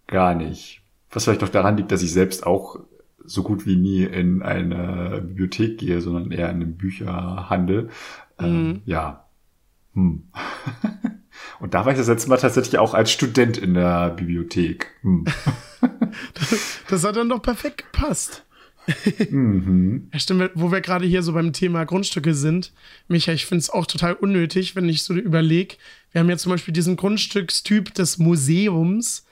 [0.06, 0.82] gar nicht.
[1.10, 2.80] Was vielleicht auch daran liegt, dass ich selbst auch
[3.24, 7.90] so gut wie nie in eine Bibliothek gehe, sondern eher in einen Bücherhandel.
[8.38, 9.24] Ähm, ja.
[9.94, 10.24] Hm.
[11.60, 14.94] Und da war ich das letzte Mal tatsächlich auch als Student in der Bibliothek.
[15.02, 15.24] Hm.
[16.34, 18.44] das, das hat dann doch perfekt gepasst.
[19.30, 20.08] mhm.
[20.12, 22.72] Ja, stimmt, wo wir gerade hier so beim Thema Grundstücke sind.
[23.06, 25.76] Micha, ich finde es auch total unnötig, wenn ich so überlege.
[26.12, 29.26] Wir haben ja zum Beispiel diesen Grundstückstyp des Museums,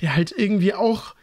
[0.00, 1.14] der halt irgendwie auch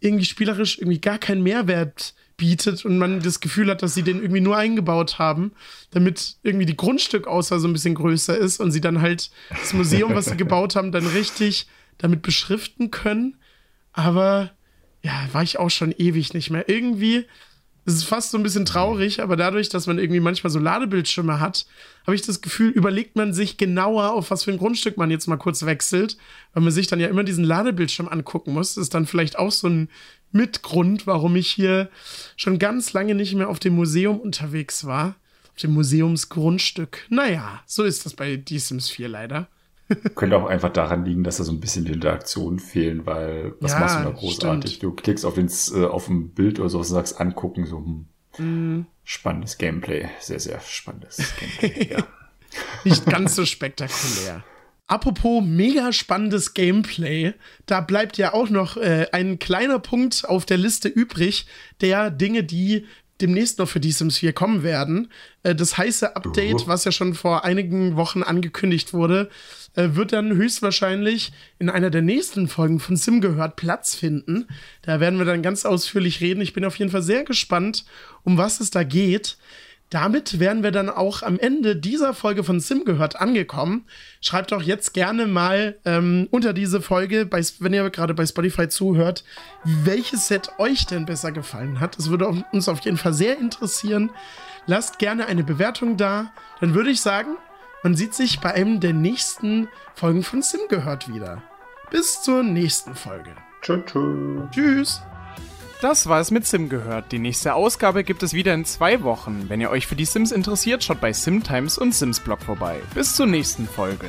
[0.00, 4.18] irgendwie spielerisch irgendwie gar keinen Mehrwert bietet und man das Gefühl hat, dass sie den
[4.18, 5.52] irgendwie nur eingebaut haben,
[5.90, 10.14] damit irgendwie die Grundstückauswahl so ein bisschen größer ist und sie dann halt das Museum,
[10.14, 11.66] was sie gebaut haben, dann richtig
[11.98, 13.36] damit beschriften können.
[13.92, 14.50] Aber
[15.02, 16.68] ja, war ich auch schon ewig nicht mehr.
[16.68, 17.26] Irgendwie
[17.86, 21.38] es ist fast so ein bisschen traurig, aber dadurch, dass man irgendwie manchmal so Ladebildschirme
[21.38, 21.66] hat,
[22.04, 25.28] habe ich das Gefühl, überlegt man sich genauer, auf was für ein Grundstück man jetzt
[25.28, 26.16] mal kurz wechselt,
[26.52, 28.74] weil man sich dann ja immer diesen Ladebildschirm angucken muss.
[28.74, 29.88] Das ist dann vielleicht auch so ein
[30.36, 31.88] Mitgrund, warum ich hier
[32.36, 35.16] schon ganz lange nicht mehr auf dem Museum unterwegs war.
[35.50, 37.06] Auf dem Museumsgrundstück.
[37.08, 39.48] Naja, so ist das bei The Sims 4 leider.
[40.14, 43.72] Könnte auch einfach daran liegen, dass da so ein bisschen die Interaktionen fehlen, weil was
[43.72, 44.70] ja, machst du da großartig?
[44.74, 44.82] Stimmt.
[44.82, 47.84] Du klickst auf, den, äh, auf ein Bild oder so und sagst angucken, so
[48.36, 48.86] hm, mm.
[49.04, 50.08] spannendes Gameplay.
[50.20, 51.18] Sehr, sehr spannendes
[51.60, 52.06] Gameplay, ja.
[52.84, 54.44] Nicht ganz so spektakulär.
[54.88, 57.34] Apropos mega spannendes Gameplay,
[57.66, 61.46] da bleibt ja auch noch äh, ein kleiner Punkt auf der Liste übrig,
[61.80, 62.86] der Dinge, die
[63.20, 65.10] demnächst noch für die Sims 4 kommen werden.
[65.42, 66.66] Äh, das heiße Update, oh.
[66.66, 69.28] was ja schon vor einigen Wochen angekündigt wurde,
[69.74, 74.46] äh, wird dann höchstwahrscheinlich in einer der nächsten Folgen von Sim gehört Platz finden.
[74.82, 76.40] Da werden wir dann ganz ausführlich reden.
[76.40, 77.84] Ich bin auf jeden Fall sehr gespannt,
[78.22, 79.36] um was es da geht.
[79.90, 83.84] Damit wären wir dann auch am Ende dieser Folge von Sim gehört angekommen.
[84.20, 88.68] Schreibt doch jetzt gerne mal ähm, unter diese Folge, bei, wenn ihr gerade bei Spotify
[88.68, 89.22] zuhört,
[89.64, 91.98] welches Set euch denn besser gefallen hat.
[91.98, 94.10] Das würde uns auf jeden Fall sehr interessieren.
[94.66, 96.32] Lasst gerne eine Bewertung da.
[96.60, 97.36] Dann würde ich sagen,
[97.84, 101.42] man sieht sich bei einem der nächsten Folgen von Sim gehört wieder.
[101.90, 103.30] Bis zur nächsten Folge.
[103.62, 104.48] Tschüss.
[104.50, 105.02] Tschüss.
[105.88, 107.12] Das war es mit Sim gehört.
[107.12, 109.44] Die nächste Ausgabe gibt es wieder in zwei Wochen.
[109.46, 112.80] Wenn ihr euch für die Sims interessiert, schaut bei SimTimes und Sims Blog vorbei.
[112.92, 114.08] Bis zur nächsten Folge.